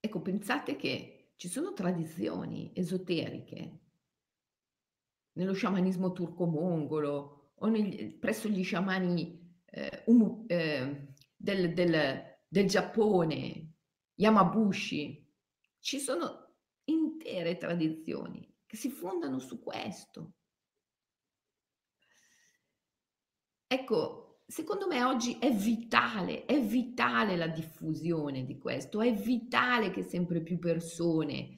Ecco, 0.04 0.22
pensate 0.22 0.76
che 0.76 1.34
ci 1.36 1.48
sono 1.48 1.74
tradizioni 1.74 2.72
esoteriche 2.74 3.80
nello 5.34 5.54
sciamanismo 5.54 6.12
turco-mongolo 6.12 7.54
o 7.56 7.68
nel, 7.68 8.14
presso 8.16 8.48
gli 8.48 8.64
sciamani 8.64 9.60
eh, 9.66 10.04
um, 10.08 10.44
eh, 10.48 11.11
del, 11.42 11.74
del, 11.74 12.40
del 12.48 12.68
Giappone, 12.68 13.74
Yamabushi, 14.16 15.28
ci 15.80 16.00
sono 16.00 16.54
intere 16.86 17.58
tradizioni 17.58 18.48
che 18.66 18.78
si 18.78 18.90
fondano 18.90 19.40
su 19.40 19.60
questo. 19.62 20.34
Ecco, 23.66 24.44
secondo 24.46 24.86
me 24.86 25.04
oggi 25.04 25.38
è 25.40 25.52
vitale, 25.52 26.46
è 26.46 26.62
vitale 26.62 27.36
la 27.36 27.48
diffusione 27.48 28.46
di 28.46 28.58
questo, 28.60 29.02
è 29.02 29.12
vitale 29.14 29.90
che 29.90 30.04
sempre 30.04 30.42
più 30.42 30.60
persone 30.60 31.58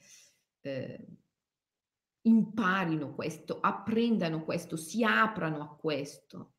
eh, 0.60 1.06
imparino 2.22 3.14
questo, 3.14 3.60
apprendano 3.60 4.44
questo, 4.44 4.76
si 4.76 5.04
aprano 5.04 5.60
a 5.60 5.76
questo. 5.76 6.54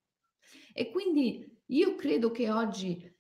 E 0.74 0.92
quindi 0.92 1.64
io 1.68 1.96
credo 1.96 2.32
che 2.32 2.52
oggi 2.52 3.15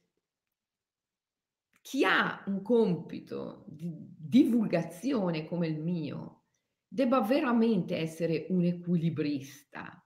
chi 1.85 2.03
ha 2.03 2.43
un 2.47 2.63
compito 2.63 3.63
di 3.67 3.93
divulgazione 3.95 5.45
come 5.45 5.67
il 5.67 5.79
mio 5.79 6.45
debba 6.87 7.21
veramente 7.21 7.95
essere 7.95 8.47
un 8.49 8.65
equilibrista, 8.65 10.03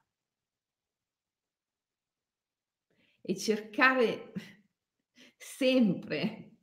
e 3.21 3.37
cercare 3.37 4.33
sempre 5.37 6.57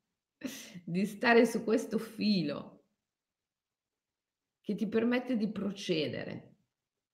di 0.85 1.07
stare 1.07 1.47
su 1.47 1.65
questo 1.65 1.97
filo 1.97 2.85
che 4.61 4.75
ti 4.75 4.87
permette 4.87 5.39
di 5.39 5.51
procedere 5.51 6.57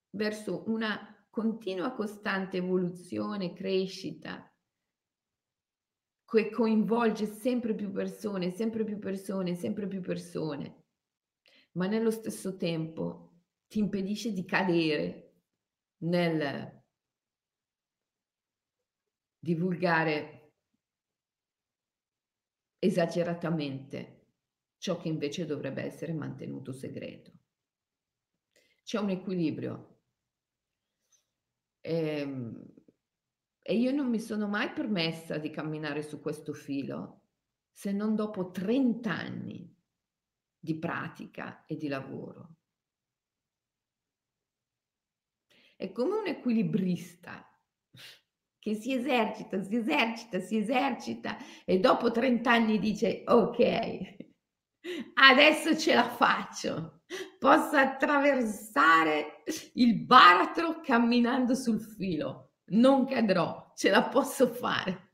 verso 0.09 0.65
una 0.67 1.25
continua 1.29 1.93
costante 1.93 2.57
evoluzione, 2.57 3.53
crescita, 3.53 4.52
che 6.33 6.49
coinvolge 6.49 7.27
sempre 7.27 7.75
più 7.75 7.91
persone, 7.91 8.49
sempre 8.49 8.83
più 8.83 8.97
persone, 8.97 9.53
sempre 9.53 9.87
più 9.87 10.01
persone, 10.01 10.85
ma 11.73 11.85
nello 11.85 12.09
stesso 12.09 12.57
tempo 12.57 13.41
ti 13.67 13.77
impedisce 13.77 14.31
di 14.31 14.43
cadere 14.43 15.33
nel 16.03 16.81
divulgare 19.39 20.53
esageratamente 22.79 24.25
ciò 24.77 24.97
che 24.97 25.09
invece 25.09 25.45
dovrebbe 25.45 25.83
essere 25.83 26.13
mantenuto 26.13 26.71
segreto. 26.71 27.31
C'è 28.83 28.97
un 28.97 29.11
equilibrio. 29.11 29.99
Ehm, 31.81 32.72
e 33.65 33.75
io 33.75 33.91
non 33.91 34.09
mi 34.09 34.19
sono 34.19 34.47
mai 34.47 34.71
permessa 34.71 35.37
di 35.37 35.49
camminare 35.49 36.03
su 36.03 36.19
questo 36.19 36.53
filo 36.53 37.21
se 37.71 37.93
non 37.93 38.13
dopo 38.13 38.51
30 38.51 39.09
anni 39.09 39.73
di 40.59 40.77
pratica 40.77 41.65
e 41.65 41.77
di 41.77 41.87
lavoro. 41.87 42.57
È 45.75 45.91
come 45.91 46.17
un 46.17 46.27
equilibrista 46.27 47.49
che 48.59 48.75
si 48.75 48.93
esercita, 48.93 49.61
si 49.61 49.75
esercita, 49.75 50.39
si 50.39 50.57
esercita 50.57 51.37
e 51.65 51.79
dopo 51.79 52.11
30 52.11 52.51
anni 52.51 52.79
dice 52.79 53.23
ok, 53.25 54.15
adesso 55.15 55.77
ce 55.77 55.93
la 55.93 56.09
faccio, 56.09 57.01
posso 57.39 57.75
attraversare 57.75 59.43
il 59.73 60.05
baratro 60.05 60.79
camminando 60.81 61.55
sul 61.55 61.81
filo, 61.81 62.42
non 62.65 63.05
cadrò, 63.05 63.73
ce 63.75 63.89
la 63.89 64.03
posso 64.03 64.47
fare. 64.53 65.11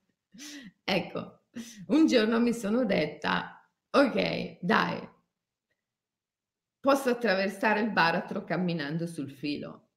Ecco, 0.83 1.43
un 1.87 2.05
giorno 2.05 2.39
mi 2.39 2.53
sono 2.53 2.85
detta, 2.85 3.67
ok, 3.89 4.59
dai, 4.61 5.09
posso 6.79 7.09
attraversare 7.09 7.81
il 7.81 7.91
baratro 7.91 8.43
camminando 8.43 9.05
sul 9.05 9.31
filo. 9.31 9.87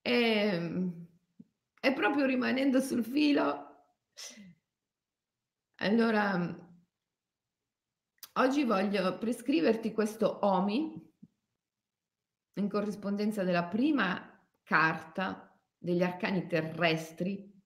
E, 0.00 0.12
ehm, 0.12 1.06
e 1.80 1.92
proprio 1.92 2.26
rimanendo 2.26 2.80
sul 2.80 3.04
filo, 3.04 3.66
allora 5.76 6.56
oggi 8.34 8.64
voglio 8.64 9.16
prescriverti 9.18 9.92
questo 9.92 10.44
OMI 10.44 11.06
in 12.54 12.68
corrispondenza 12.68 13.44
della 13.44 13.64
prima 13.64 14.27
carta 14.68 15.58
degli 15.78 16.02
arcani 16.02 16.46
terrestri, 16.46 17.58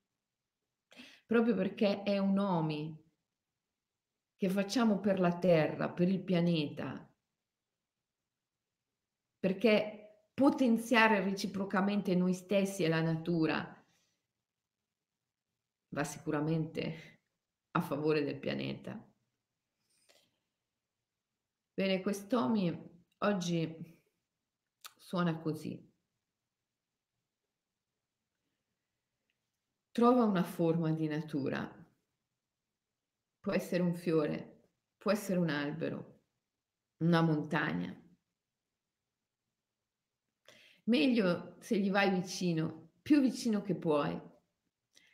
proprio 1.26 1.52
perché 1.56 2.04
è 2.04 2.18
un 2.18 2.38
OMI 2.38 2.96
che 4.36 4.48
facciamo 4.48 5.00
per 5.00 5.18
la 5.18 5.36
Terra, 5.36 5.90
per 5.90 6.06
il 6.08 6.22
pianeta, 6.22 7.12
perché 9.36 10.28
potenziare 10.32 11.24
reciprocamente 11.24 12.14
noi 12.14 12.34
stessi 12.34 12.84
e 12.84 12.88
la 12.88 13.00
natura 13.00 13.84
va 15.88 16.04
sicuramente 16.04 17.24
a 17.72 17.80
favore 17.80 18.22
del 18.22 18.38
pianeta. 18.38 19.12
Bene, 21.74 22.00
quest'OMI 22.00 23.06
oggi 23.18 24.00
suona 24.96 25.36
così. 25.40 25.91
Trova 29.92 30.24
una 30.24 30.42
forma 30.42 30.90
di 30.90 31.06
natura 31.06 31.80
Può 33.42 33.52
essere 33.52 33.82
un 33.82 33.92
fiore, 33.92 34.70
può 34.96 35.10
essere 35.10 35.40
un 35.40 35.50
albero, 35.50 36.20
una 36.98 37.22
montagna. 37.22 37.92
Meglio 40.84 41.56
se 41.58 41.80
gli 41.80 41.90
vai 41.90 42.10
vicino, 42.10 42.92
più 43.02 43.20
vicino 43.20 43.60
che 43.60 43.74
puoi. 43.74 44.16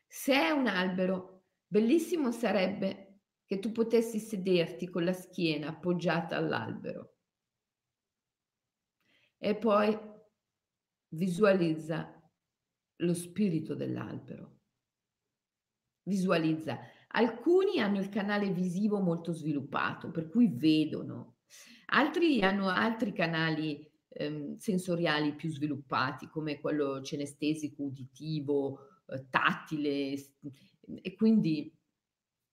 Se 0.07 0.35
è 0.35 0.51
un 0.51 0.67
albero, 0.67 1.47
bellissimo 1.67 2.31
sarebbe 2.33 3.23
che 3.47 3.61
tu 3.61 3.73
potessi 3.73 4.19
sederti 4.19 4.91
con 4.91 5.05
la 5.05 5.15
schiena 5.15 5.69
appoggiata 5.69 6.37
all'albero. 6.37 7.15
E 9.39 9.57
poi 9.57 9.99
visualizza 11.15 12.31
lo 12.97 13.15
spirito 13.15 13.75
dell'albero. 13.75 14.58
Visualizza. 16.09 16.79
Alcuni 17.09 17.81
hanno 17.81 18.01
il 18.01 18.09
canale 18.09 18.51
visivo 18.51 18.99
molto 18.99 19.33
sviluppato, 19.33 20.11
per 20.11 20.29
cui 20.29 20.49
vedono, 20.49 21.37
altri 21.87 22.41
hanno 22.43 22.69
altri 22.69 23.13
canali 23.13 23.87
ehm, 24.09 24.57
sensoriali 24.57 25.35
più 25.35 25.51
sviluppati, 25.51 26.29
come 26.29 26.61
quello 26.61 27.03
cenestesico, 27.03 27.83
uditivo, 27.83 28.79
eh, 29.07 29.27
tattile, 29.29 30.15
e 31.03 31.15
quindi 31.15 31.71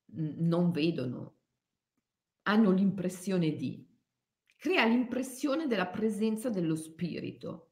mh, 0.06 0.45
non 0.45 0.72
vedono, 0.72 1.36
hanno 2.43 2.72
l'impressione 2.72 3.56
di. 3.56 3.88
Crea 4.58 4.86
l'impressione 4.86 5.68
della 5.68 5.88
presenza 5.88 6.49
dello 6.49 6.76
spirito, 6.76 7.72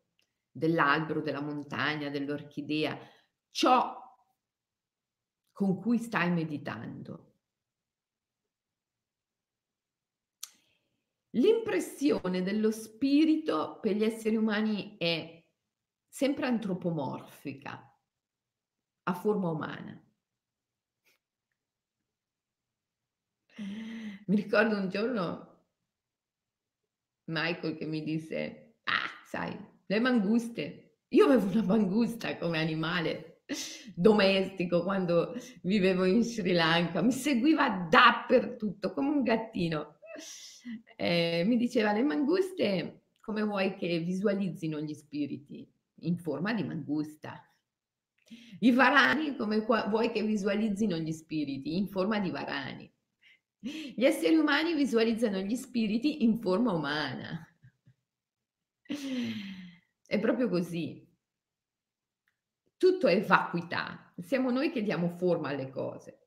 dell'albero, 0.49 1.21
della 1.21 1.41
montagna, 1.41 2.09
dell'orchidea, 2.09 2.97
ciò 3.51 4.02
con 5.53 5.79
cui 5.79 5.99
stai 5.99 6.31
meditando. 6.31 7.31
L'impressione 11.35 12.41
dello 12.41 12.71
spirito 12.71 13.79
per 13.79 13.95
gli 13.95 14.03
esseri 14.03 14.35
umani 14.35 14.97
è 14.97 15.43
sempre 16.07 16.45
antropomorfica, 16.45 17.99
a 19.03 19.13
forma 19.13 19.49
umana. 19.49 19.99
Mi 24.25 24.35
ricordo 24.35 24.75
un 24.77 24.89
giorno 24.89 25.67
Michael 27.25 27.77
che 27.77 27.85
mi 27.85 28.03
disse, 28.03 28.79
ah, 28.83 29.09
sai, 29.25 29.55
le 29.85 29.99
manguste. 29.99 31.05
Io 31.09 31.25
avevo 31.25 31.49
una 31.49 31.63
mangusta 31.63 32.37
come 32.37 32.59
animale 32.59 33.32
domestico 33.95 34.83
quando 34.83 35.35
vivevo 35.61 36.05
in 36.05 36.23
Sri 36.23 36.53
Lanka, 36.53 37.01
mi 37.01 37.11
seguiva 37.11 37.87
dappertutto 37.89 38.93
come 38.93 39.09
un 39.09 39.23
gattino. 39.23 39.99
Eh, 40.95 41.43
mi 41.45 41.57
diceva 41.57 41.91
le 41.91 42.03
manguste 42.03 43.03
come 43.19 43.41
vuoi 43.43 43.75
che 43.75 43.99
visualizzino 43.99 44.79
gli 44.81 44.93
spiriti? 44.93 45.67
In 46.01 46.17
forma 46.17 46.53
di 46.53 46.63
mangusta. 46.63 47.41
I 48.59 48.71
varani 48.71 49.35
come 49.35 49.59
vuoi 49.59 50.11
che 50.11 50.23
visualizzino 50.23 50.97
gli 50.97 51.11
spiriti? 51.11 51.77
In 51.77 51.87
forma 51.87 52.19
di 52.19 52.31
varani. 52.31 52.91
Gli 53.59 54.03
esseri 54.03 54.35
umani 54.35 54.73
visualizzano 54.73 55.39
gli 55.39 55.55
spiriti 55.55 56.23
in 56.23 56.39
forma 56.41 56.73
umana. 56.73 57.47
È 60.05 60.19
proprio 60.19 60.49
così 60.49 61.02
tutto 62.83 63.07
è 63.07 63.23
vacuità, 63.23 64.13
siamo 64.17 64.51
noi 64.51 64.69
che 64.69 64.83
diamo 64.83 65.07
forma 65.07 65.47
alle 65.47 65.69
cose. 65.69 66.19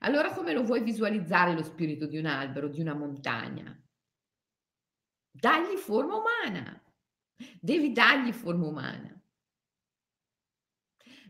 Allora 0.00 0.32
come 0.32 0.52
lo 0.52 0.64
vuoi 0.64 0.82
visualizzare 0.82 1.54
lo 1.54 1.62
spirito 1.62 2.06
di 2.06 2.18
un 2.18 2.26
albero, 2.26 2.66
di 2.66 2.80
una 2.80 2.92
montagna? 2.92 3.80
Dagli 5.30 5.76
forma 5.76 6.16
umana, 6.16 6.84
devi 7.60 7.92
dargli 7.92 8.32
forma 8.32 8.66
umana. 8.66 9.22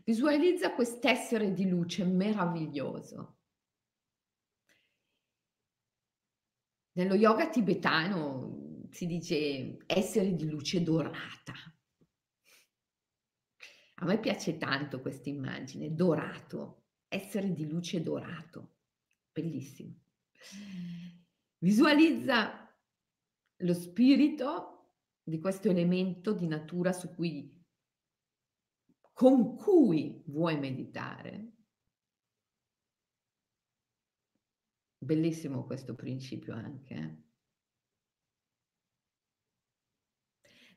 Visualizza 0.03 0.73
quest'essere 0.73 1.53
di 1.53 1.69
luce 1.69 2.03
meraviglioso. 2.03 3.37
Nello 6.93 7.13
yoga 7.13 7.47
tibetano 7.47 8.87
si 8.89 9.05
dice 9.05 9.77
essere 9.85 10.33
di 10.33 10.49
luce 10.49 10.81
dorata. 10.81 11.76
A 13.99 14.05
me 14.05 14.19
piace 14.19 14.57
tanto 14.57 15.01
questa 15.01 15.29
immagine, 15.29 15.95
dorato, 15.95 16.83
essere 17.07 17.51
di 17.51 17.67
luce 17.67 18.03
dorato, 18.03 18.75
bellissimo. 19.31 19.95
Visualizza 21.57 22.71
lo 23.61 23.73
spirito 23.73 24.91
di 25.23 25.39
questo 25.39 25.69
elemento 25.69 26.33
di 26.33 26.45
natura 26.45 26.93
su 26.93 27.13
cui, 27.15 27.51
con 29.13 29.55
cui 29.55 30.21
vuoi 30.27 30.59
meditare. 30.59 31.53
Bellissimo 34.99 35.65
questo 35.65 35.95
principio 35.95 36.53
anche. 36.53 36.93
Eh? 36.93 37.25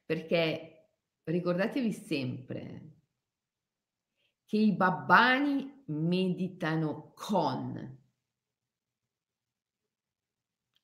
Perché 0.06 0.90
ricordatevi 1.24 1.92
sempre 1.92 2.99
che 4.50 4.56
i 4.56 4.74
babbani 4.74 5.84
meditano 5.86 7.12
con. 7.14 7.98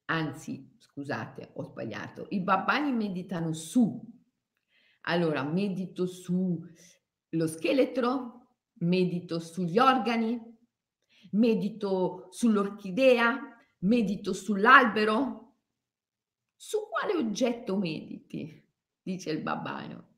Anzi, 0.04 0.72
scusate, 0.78 1.50
ho 1.54 1.64
sbagliato. 1.64 2.28
I 2.28 2.42
babbani 2.42 2.92
meditano 2.92 3.52
su. 3.52 4.00
Allora, 5.08 5.42
medito 5.42 6.06
sullo 6.06 6.68
scheletro, 7.46 8.50
medito 8.74 9.40
sugli 9.40 9.80
organi, 9.80 10.40
Medito 11.32 12.28
sull'orchidea? 12.30 13.36
Medito 13.78 14.32
sull'albero? 14.32 15.56
Su 16.54 16.86
quale 16.88 17.14
oggetto 17.14 17.76
mediti? 17.76 18.64
Dice 19.02 19.30
il 19.30 19.42
babbano. 19.42 20.15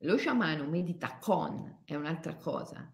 Lo 0.00 0.16
sciamano 0.16 0.66
medita 0.66 1.18
con, 1.18 1.82
è 1.84 1.94
un'altra 1.94 2.36
cosa. 2.36 2.92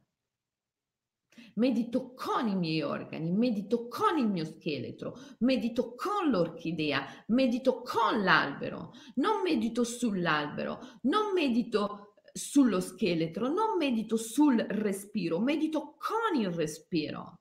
Medito 1.55 2.15
con 2.15 2.47
i 2.47 2.55
miei 2.55 2.83
organi, 2.83 3.33
medito 3.33 3.89
con 3.89 4.19
il 4.19 4.29
mio 4.29 4.45
scheletro, 4.45 5.19
medito 5.41 5.95
con 5.95 6.31
l'orchidea, 6.31 7.25
medito 7.29 7.83
con 7.83 8.23
l'albero, 8.23 8.93
non 9.17 9.43
medito 9.43 9.83
sull'albero, 9.83 10.99
non 11.03 11.33
medito 11.33 12.15
sullo 12.33 12.81
scheletro, 12.81 13.49
non 13.49 13.77
medito 13.77 14.17
sul 14.17 14.57
respiro, 14.57 15.41
medito 15.41 15.97
con 15.99 16.39
il 16.41 16.51
respiro, 16.51 17.41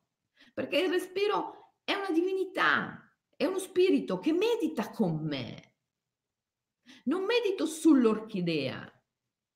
perché 0.53 0.79
il 0.79 0.89
respiro 0.89 1.75
è 1.83 1.93
una 1.93 2.11
divinità, 2.11 3.13
è 3.35 3.45
uno 3.45 3.59
spirito 3.59 4.19
che 4.19 4.33
medita 4.33 4.89
con 4.91 5.23
me. 5.23 5.75
Non 7.05 7.23
medito 7.23 7.65
sull'orchidea, 7.65 8.90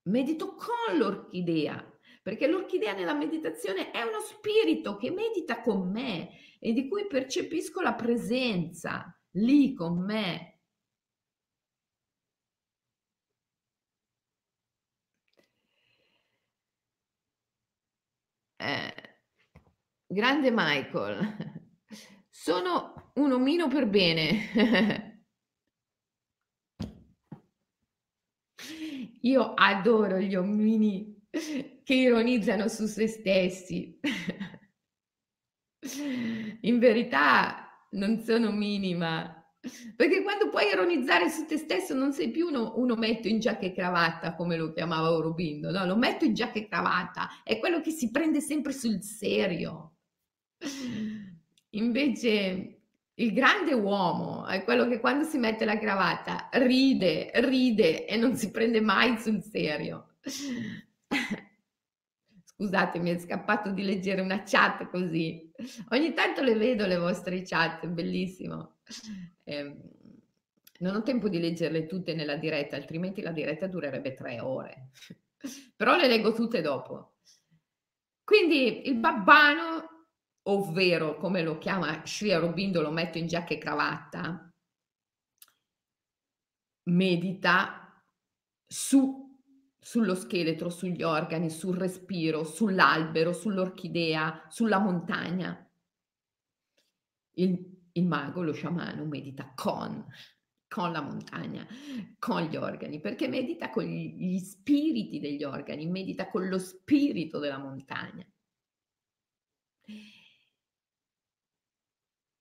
medito 0.06 0.54
con 0.54 0.96
l'orchidea, 0.98 1.84
perché 2.22 2.46
l'orchidea 2.46 2.92
nella 2.92 3.14
meditazione 3.14 3.90
è 3.90 4.02
uno 4.02 4.20
spirito 4.20 4.96
che 4.96 5.10
medita 5.10 5.60
con 5.60 5.90
me 5.90 6.30
e 6.58 6.72
di 6.72 6.88
cui 6.88 7.06
percepisco 7.06 7.80
la 7.80 7.94
presenza 7.94 9.16
lì 9.32 9.74
con 9.74 9.98
me. 10.04 10.60
Eh, 18.58 18.92
grande 20.06 20.50
Michael, 20.50 21.36
sono 22.30 23.10
un 23.14 23.32
omino 23.32 23.68
per 23.68 23.86
bene. 23.86 25.14
Io 29.26 29.54
adoro 29.54 30.18
gli 30.18 30.36
omini 30.36 31.26
che 31.82 31.94
ironizzano 31.94 32.68
su 32.68 32.86
se 32.86 33.08
stessi. 33.08 33.98
In 36.62 36.78
verità 36.78 37.88
non 37.90 38.20
sono 38.20 38.52
minima, 38.52 39.44
perché 39.96 40.22
quando 40.22 40.48
puoi 40.48 40.68
ironizzare 40.68 41.28
su 41.28 41.44
te 41.44 41.56
stesso 41.56 41.92
non 41.92 42.12
sei 42.12 42.30
più 42.30 42.46
uno, 42.46 42.74
uno 42.76 42.94
metto 42.94 43.26
in 43.26 43.40
giacca 43.40 43.66
e 43.66 43.72
cravatta, 43.72 44.36
come 44.36 44.56
lo 44.56 44.72
chiamava 44.72 45.08
Aurobindo, 45.08 45.72
no, 45.72 45.84
lo 45.84 45.96
metto 45.96 46.24
in 46.24 46.34
giacca 46.34 46.60
e 46.60 46.68
cravatta, 46.68 47.42
è 47.42 47.58
quello 47.58 47.80
che 47.80 47.90
si 47.90 48.10
prende 48.12 48.40
sempre 48.40 48.72
sul 48.72 49.02
serio. 49.02 49.96
Invece 51.70 52.75
il 53.18 53.32
grande 53.32 53.72
uomo 53.72 54.46
è 54.46 54.62
quello 54.64 54.86
che 54.88 55.00
quando 55.00 55.24
si 55.24 55.38
mette 55.38 55.64
la 55.64 55.78
cravatta 55.78 56.48
ride, 56.52 57.30
ride 57.34 58.06
e 58.06 58.16
non 58.16 58.36
si 58.36 58.50
prende 58.50 58.80
mai 58.80 59.16
sul 59.18 59.42
serio. 59.42 60.16
Scusate, 62.44 62.98
mi 62.98 63.10
è 63.10 63.18
scappato 63.18 63.70
di 63.70 63.82
leggere 63.82 64.20
una 64.22 64.42
chat 64.42 64.88
così. 64.88 65.50
Ogni 65.90 66.14
tanto 66.14 66.42
le 66.42 66.54
vedo 66.54 66.86
le 66.86 66.96
vostre 66.96 67.42
chat, 67.42 67.86
bellissimo. 67.86 68.78
Eh, 69.44 69.76
non 70.78 70.94
ho 70.94 71.02
tempo 71.02 71.28
di 71.28 71.38
leggerle 71.38 71.86
tutte 71.86 72.14
nella 72.14 72.36
diretta, 72.36 72.76
altrimenti 72.76 73.20
la 73.22 73.32
diretta 73.32 73.66
durerebbe 73.66 74.14
tre 74.14 74.40
ore. 74.40 74.90
Però 75.76 75.96
le 75.96 76.08
leggo 76.08 76.32
tutte 76.32 76.60
dopo. 76.60 77.16
Quindi 78.24 78.88
il 78.88 78.96
babbano, 78.96 79.75
ovvero 80.48 81.16
come 81.16 81.42
lo 81.42 81.58
chiama 81.58 82.02
Sri 82.04 82.32
Aurobindo, 82.32 82.80
lo 82.80 82.90
metto 82.90 83.18
in 83.18 83.26
giacca 83.26 83.54
e 83.54 83.58
cravatta, 83.58 84.52
medita 86.84 88.02
su 88.66 89.24
sullo 89.86 90.16
scheletro, 90.16 90.68
sugli 90.68 91.04
organi, 91.04 91.48
sul 91.48 91.76
respiro, 91.76 92.42
sull'albero, 92.42 93.32
sull'orchidea, 93.32 94.46
sulla 94.48 94.80
montagna. 94.80 95.64
Il, 97.34 97.88
il 97.92 98.04
mago, 98.04 98.42
lo 98.42 98.52
sciamano, 98.52 99.04
medita 99.04 99.52
con, 99.54 100.04
con 100.66 100.90
la 100.90 101.00
montagna, 101.00 101.64
con 102.18 102.42
gli 102.42 102.56
organi, 102.56 102.98
perché 102.98 103.28
medita 103.28 103.70
con 103.70 103.84
gli, 103.84 104.16
gli 104.16 104.38
spiriti 104.40 105.20
degli 105.20 105.44
organi, 105.44 105.86
medita 105.86 106.28
con 106.30 106.48
lo 106.48 106.58
spirito 106.58 107.38
della 107.38 107.58
montagna. 107.58 108.26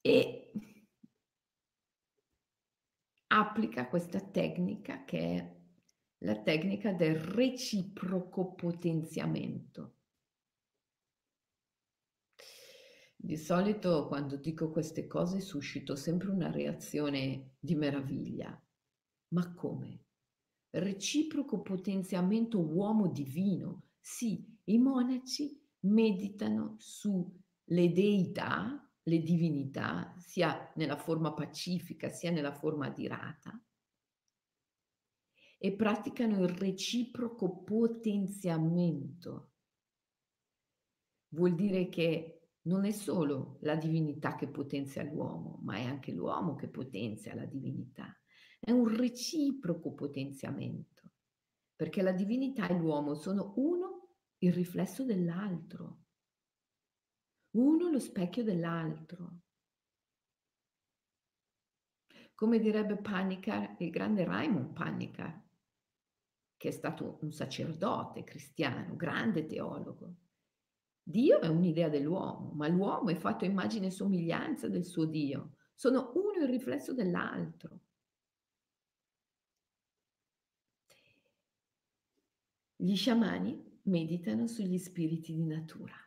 E 0.06 0.51
applica 3.30 3.88
questa 3.88 4.20
tecnica 4.22 5.03
che 5.03 5.20
è 5.20 5.56
la 6.20 6.43
tecnica 6.43 6.93
del 6.93 7.16
reciproco 7.16 8.53
potenziamento. 8.53 9.95
Di 13.16 13.36
solito 13.36 14.06
quando 14.06 14.36
dico 14.36 14.70
queste 14.70 15.08
cose 15.08 15.39
suscito 15.39 15.95
sempre 15.95 16.30
una 16.30 16.51
reazione 16.51 17.56
di 17.58 17.74
meraviglia. 17.74 18.64
Ma 19.30 19.53
come? 19.56 20.03
Reciproco 20.70 21.64
potenziamento 21.64 22.60
uomo 22.60 23.08
divino. 23.08 23.88
Sì, 23.99 24.56
i 24.66 24.78
monaci 24.78 25.60
meditano 25.80 26.76
sulle 26.78 27.91
deità, 27.91 28.85
le 29.08 29.20
divinità, 29.20 30.16
sia 30.18 30.72
nella 30.76 30.97
forma 30.97 31.34
pacifica 31.34 32.10
sia 32.10 32.32
nella 32.32 32.53
forma 32.53 32.88
adirata, 32.88 33.60
e 35.58 35.76
praticano 35.76 36.43
il 36.43 36.49
reciproco 36.49 37.64
potenziamento. 37.64 39.51
Vuol 41.30 41.56
dire 41.56 41.88
che 41.89 42.49
non 42.64 42.86
è 42.86 42.91
solo 42.91 43.58
la 43.62 43.76
divinità 43.76 44.36
che 44.36 44.47
potenzia 44.47 45.03
l'uomo, 45.03 45.60
ma 45.64 45.76
è 45.76 45.84
anche 45.84 46.12
l'uomo 46.12 46.56
che 46.56 46.68
potenzia 46.68 47.36
la 47.36 47.45
divinità. 47.45 48.16
È 48.60 48.72
un 48.72 48.88
reciproco 48.88 49.93
potenziamento, 49.93 51.12
perché 51.76 52.01
la 52.01 52.12
divinità 52.12 52.68
e 52.68 52.78
l'uomo 52.78 53.14
sono 53.14 53.53
uno 53.58 54.18
il 54.39 54.51
riflesso 54.51 55.03
dell'altro, 55.03 56.05
uno 57.56 57.89
lo 57.89 57.99
specchio 57.99 58.43
dell'altro. 58.43 59.39
Come 62.34 62.60
direbbe 62.60 62.97
Panikar, 62.97 63.76
il 63.80 63.89
grande 63.89 64.26
Raimond 64.26 64.74
Panikar, 64.74 65.41
che 66.58 66.68
è 66.68 66.72
stato 66.72 67.18
un 67.22 67.32
sacerdote 67.32 68.24
cristiano, 68.24 68.95
grande 68.95 69.45
teologo. 69.45 70.16
Dio 71.01 71.39
è 71.39 71.47
un'idea 71.47 71.88
dell'uomo, 71.88 72.51
ma 72.53 72.68
l'uomo 72.68 73.10
è 73.10 73.16
fatto 73.16 73.45
immagine 73.45 73.88
e 73.88 73.91
somiglianza 73.91 74.68
del 74.68 74.84
suo 74.84 75.06
Dio. 75.06 75.56
Sono 75.76 76.12
uno 76.16 76.43
il 76.43 76.49
riflesso 76.49 76.93
dell'altro. 76.93 77.80
Gli 82.76 82.95
sciamani 82.95 83.80
meditano 83.84 84.47
sugli 84.47 84.78
spiriti 84.78 85.34
di 85.34 85.45
natura 85.45 86.05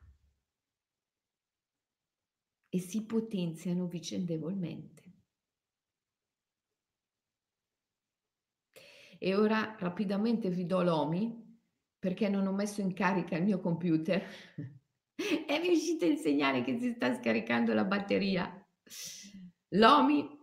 e 2.68 2.78
si 2.78 3.04
potenziano 3.04 3.86
vicendevolmente. 3.86 5.02
E 9.18 9.34
ora 9.34 9.76
rapidamente 9.78 10.48
vi 10.48 10.64
do 10.64 10.82
l'OMI 10.82 11.46
perché 11.98 12.28
non 12.28 12.46
ho 12.46 12.52
messo 12.52 12.80
in 12.80 12.94
carica 12.94 13.36
il 13.36 13.42
mio 13.42 13.58
computer 13.58 14.22
e 15.16 15.58
mi 15.58 15.68
riuscite 15.68 16.04
a 16.04 16.10
insegnare 16.10 16.62
che 16.62 16.78
si 16.78 16.92
sta 16.92 17.14
scaricando 17.14 17.74
la 17.74 17.84
batteria. 17.84 18.64
L'OMI 19.70 20.38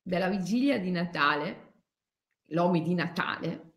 della 0.00 0.28
vigilia 0.28 0.78
di 0.78 0.90
Natale, 0.90 1.82
l'OMI 2.48 2.82
di 2.82 2.94
Natale, 2.94 3.72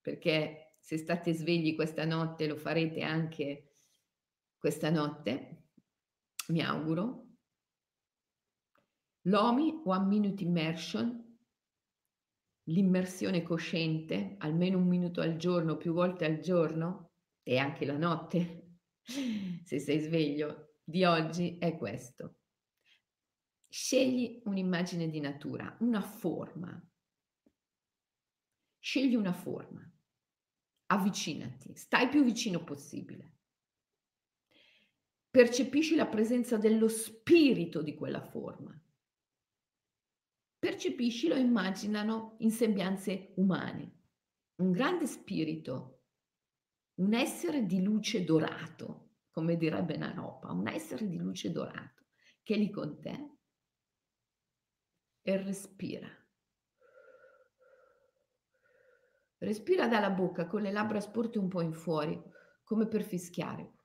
perché 0.00 0.76
se 0.78 0.98
state 0.98 1.32
svegli 1.32 1.74
questa 1.74 2.04
notte 2.04 2.46
lo 2.46 2.56
farete 2.56 3.02
anche 3.02 3.72
questa 4.58 4.90
notte, 4.90 5.67
mi 6.48 6.62
auguro. 6.62 7.26
L'OMI 9.22 9.82
One 9.84 10.06
Minute 10.06 10.42
Immersion 10.42 11.28
l'immersione 12.68 13.42
cosciente, 13.42 14.36
almeno 14.38 14.78
un 14.78 14.86
minuto 14.86 15.20
al 15.20 15.36
giorno, 15.36 15.76
più 15.76 15.92
volte 15.92 16.24
al 16.24 16.38
giorno, 16.38 17.12
e 17.42 17.58
anche 17.58 17.84
la 17.84 17.96
notte, 17.96 18.80
se 19.64 19.78
sei 19.78 20.00
sveglio, 20.00 20.74
di 20.82 21.04
oggi 21.04 21.58
è 21.58 21.76
questo. 21.76 22.36
Scegli 23.68 24.40
un'immagine 24.44 25.08
di 25.08 25.20
natura, 25.20 25.76
una 25.80 26.00
forma. 26.00 26.82
Scegli 28.78 29.14
una 29.14 29.32
forma. 29.32 29.82
Avvicinati, 30.90 31.74
stai 31.74 32.08
più 32.08 32.22
vicino 32.22 32.64
possibile. 32.64 33.37
Percepisci 35.38 35.94
la 35.94 36.06
presenza 36.06 36.56
dello 36.56 36.88
spirito 36.88 37.80
di 37.80 37.94
quella 37.94 38.20
forma. 38.20 38.76
Percepisci, 40.58 41.28
lo 41.28 41.36
immaginano 41.36 42.34
in 42.40 42.50
sembianze 42.50 43.34
umane. 43.36 44.00
Un 44.56 44.72
grande 44.72 45.06
spirito, 45.06 46.06
un 46.94 47.14
essere 47.14 47.66
di 47.66 47.80
luce 47.80 48.24
dorato, 48.24 49.10
come 49.30 49.56
direbbe 49.56 49.96
Naropa, 49.96 50.50
un 50.50 50.66
essere 50.66 51.06
di 51.06 51.18
luce 51.18 51.52
dorato, 51.52 52.06
che 52.42 52.54
è 52.54 52.58
lì 52.58 52.70
con 52.70 53.00
te 53.00 53.36
e 55.22 55.36
respira. 55.36 56.08
Respira 59.36 59.86
dalla 59.86 60.10
bocca 60.10 60.48
con 60.48 60.62
le 60.62 60.72
labbra 60.72 60.98
sporte 60.98 61.38
un 61.38 61.46
po' 61.46 61.60
in 61.60 61.74
fuori, 61.74 62.20
come 62.64 62.88
per 62.88 63.04
fischiare. 63.04 63.77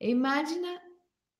E 0.00 0.10
immagina 0.10 0.80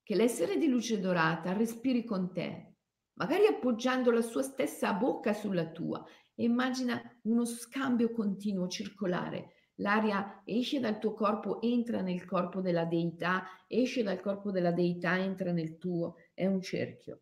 che 0.03 0.15
l'essere 0.15 0.57
di 0.57 0.67
luce 0.67 0.99
dorata 0.99 1.53
respiri 1.53 2.03
con 2.03 2.33
te, 2.33 2.73
magari 3.13 3.45
appoggiando 3.47 4.11
la 4.11 4.21
sua 4.21 4.41
stessa 4.41 4.91
bocca 4.91 5.31
sulla 5.31 5.71
tua. 5.71 6.05
E 6.35 6.43
immagina 6.43 7.01
uno 7.23 7.45
scambio 7.45 8.11
continuo, 8.11 8.67
circolare. 8.67 9.69
L'aria 9.75 10.41
esce 10.43 10.81
dal 10.81 10.99
tuo 10.99 11.13
corpo, 11.13 11.61
entra 11.61 12.01
nel 12.01 12.25
corpo 12.25 12.59
della 12.59 12.83
deità, 12.83 13.45
esce 13.65 14.03
dal 14.03 14.19
corpo 14.19 14.51
della 14.51 14.73
deità, 14.73 15.17
entra 15.17 15.53
nel 15.53 15.77
tuo. 15.77 16.15
È 16.33 16.45
un 16.45 16.61
cerchio. 16.61 17.21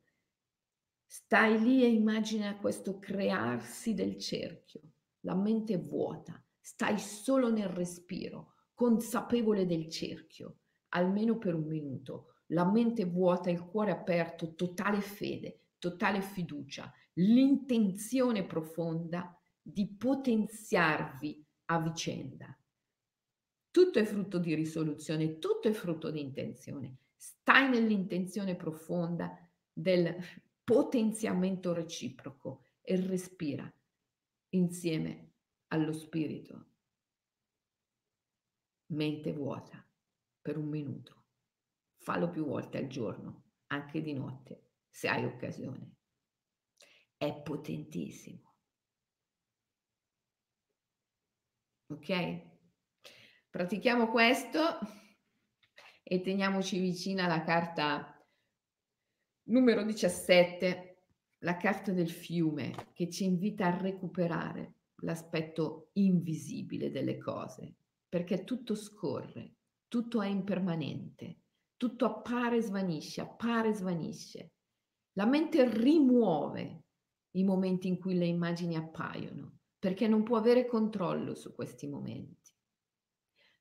Stai 1.05 1.61
lì 1.61 1.83
e 1.83 1.87
immagina 1.87 2.57
questo 2.57 2.97
crearsi 2.97 3.93
del 3.93 4.17
cerchio. 4.17 4.81
La 5.19 5.35
mente 5.35 5.77
vuota, 5.77 6.43
stai 6.59 6.97
solo 6.97 7.51
nel 7.51 7.69
respiro, 7.69 8.55
consapevole 8.73 9.67
del 9.67 9.87
cerchio 9.87 10.61
almeno 10.89 11.37
per 11.37 11.55
un 11.55 11.65
minuto, 11.65 12.35
la 12.47 12.69
mente 12.69 13.05
vuota, 13.05 13.49
il 13.49 13.63
cuore 13.65 13.91
aperto, 13.91 14.55
totale 14.55 15.01
fede, 15.01 15.71
totale 15.79 16.21
fiducia, 16.21 16.91
l'intenzione 17.13 18.45
profonda 18.45 19.37
di 19.61 19.87
potenziarvi 19.87 21.45
a 21.65 21.81
vicenda. 21.81 22.57
Tutto 23.69 23.99
è 23.99 24.05
frutto 24.05 24.39
di 24.39 24.55
risoluzione, 24.55 25.39
tutto 25.39 25.67
è 25.67 25.71
frutto 25.71 26.09
di 26.09 26.21
intenzione. 26.21 26.99
Stai 27.15 27.69
nell'intenzione 27.69 28.55
profonda 28.55 29.37
del 29.73 30.15
potenziamento 30.63 31.73
reciproco 31.73 32.63
e 32.81 32.95
respira 33.05 33.71
insieme 34.49 35.33
allo 35.67 35.91
spirito. 35.91 36.65
Mente 38.87 39.33
vuota 39.33 39.86
per 40.47 40.57
un 40.57 40.69
minuto. 40.69 41.25
Fallo 41.97 42.29
più 42.29 42.45
volte 42.45 42.77
al 42.77 42.87
giorno, 42.87 43.49
anche 43.67 44.01
di 44.01 44.13
notte, 44.13 44.75
se 44.87 45.09
hai 45.09 45.25
occasione. 45.25 45.97
È 47.17 47.41
potentissimo. 47.41 48.55
Ok? 51.87 52.41
Pratichiamo 53.49 54.09
questo 54.09 54.79
e 56.01 56.21
teniamoci 56.21 56.79
vicina 56.79 57.25
alla 57.25 57.43
carta 57.43 58.25
numero 59.49 59.83
17, 59.83 61.07
la 61.39 61.57
carta 61.57 61.91
del 61.91 62.09
fiume, 62.09 62.91
che 62.93 63.09
ci 63.09 63.25
invita 63.25 63.65
a 63.65 63.77
recuperare 63.77 64.75
l'aspetto 65.01 65.89
invisibile 65.95 66.89
delle 66.89 67.17
cose, 67.17 67.75
perché 68.07 68.45
tutto 68.45 68.75
scorre, 68.75 69.56
tutto 69.87 70.21
è 70.21 70.27
impermanente, 70.27 71.41
tutto 71.77 72.05
appare 72.05 72.57
e 72.57 72.61
svanisce, 72.61 73.21
appare 73.21 73.69
e 73.69 73.73
svanisce. 73.73 74.51
La 75.13 75.25
mente 75.25 75.67
rimuove 75.69 76.83
i 77.31 77.43
momenti 77.43 77.87
in 77.87 77.97
cui 77.97 78.15
le 78.15 78.25
immagini 78.25 78.75
appaiono, 78.75 79.59
perché 79.79 80.07
non 80.07 80.23
può 80.23 80.37
avere 80.37 80.65
controllo 80.65 81.35
su 81.35 81.53
questi 81.53 81.87
momenti. 81.87 82.51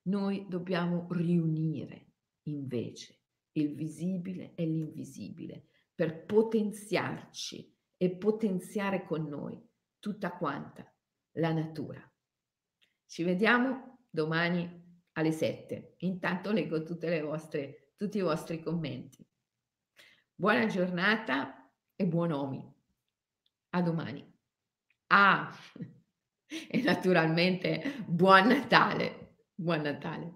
Noi 0.03 0.47
dobbiamo 0.49 1.07
riunire 1.11 2.12
invece 2.45 3.20
il 3.53 3.74
visibile 3.74 4.55
e 4.55 4.66
l'invisibile 4.66 5.68
per 5.95 6.24
potenziarci 6.24 7.74
e 7.97 8.16
potenziare 8.16 9.05
con 9.05 9.27
noi 9.27 9.61
tutta 9.99 10.37
quanta 10.37 10.91
la 11.33 11.53
natura. 11.53 12.01
Ci 13.07 13.22
vediamo 13.22 14.07
domani 14.11 14.86
alle 15.17 15.33
7. 15.33 15.97
Intanto 15.99 16.53
leggo 16.53 16.83
vostre, 17.21 17.93
tutti 17.97 18.19
i 18.19 18.23
vostri 18.23 18.62
commenti. 18.62 19.27
Buona 20.35 20.67
giornata 20.67 21.71
e 21.95 22.07
buon 22.07 22.33
Omi. 22.33 22.75
A 23.71 23.83
domani. 23.83 24.35
Ah, 25.09 25.51
e 26.69 26.83
naturalmente 26.83 28.05
buon 28.07 28.49
Natale. 28.49 29.37
Buon 29.55 29.83
Natale. 29.83 30.35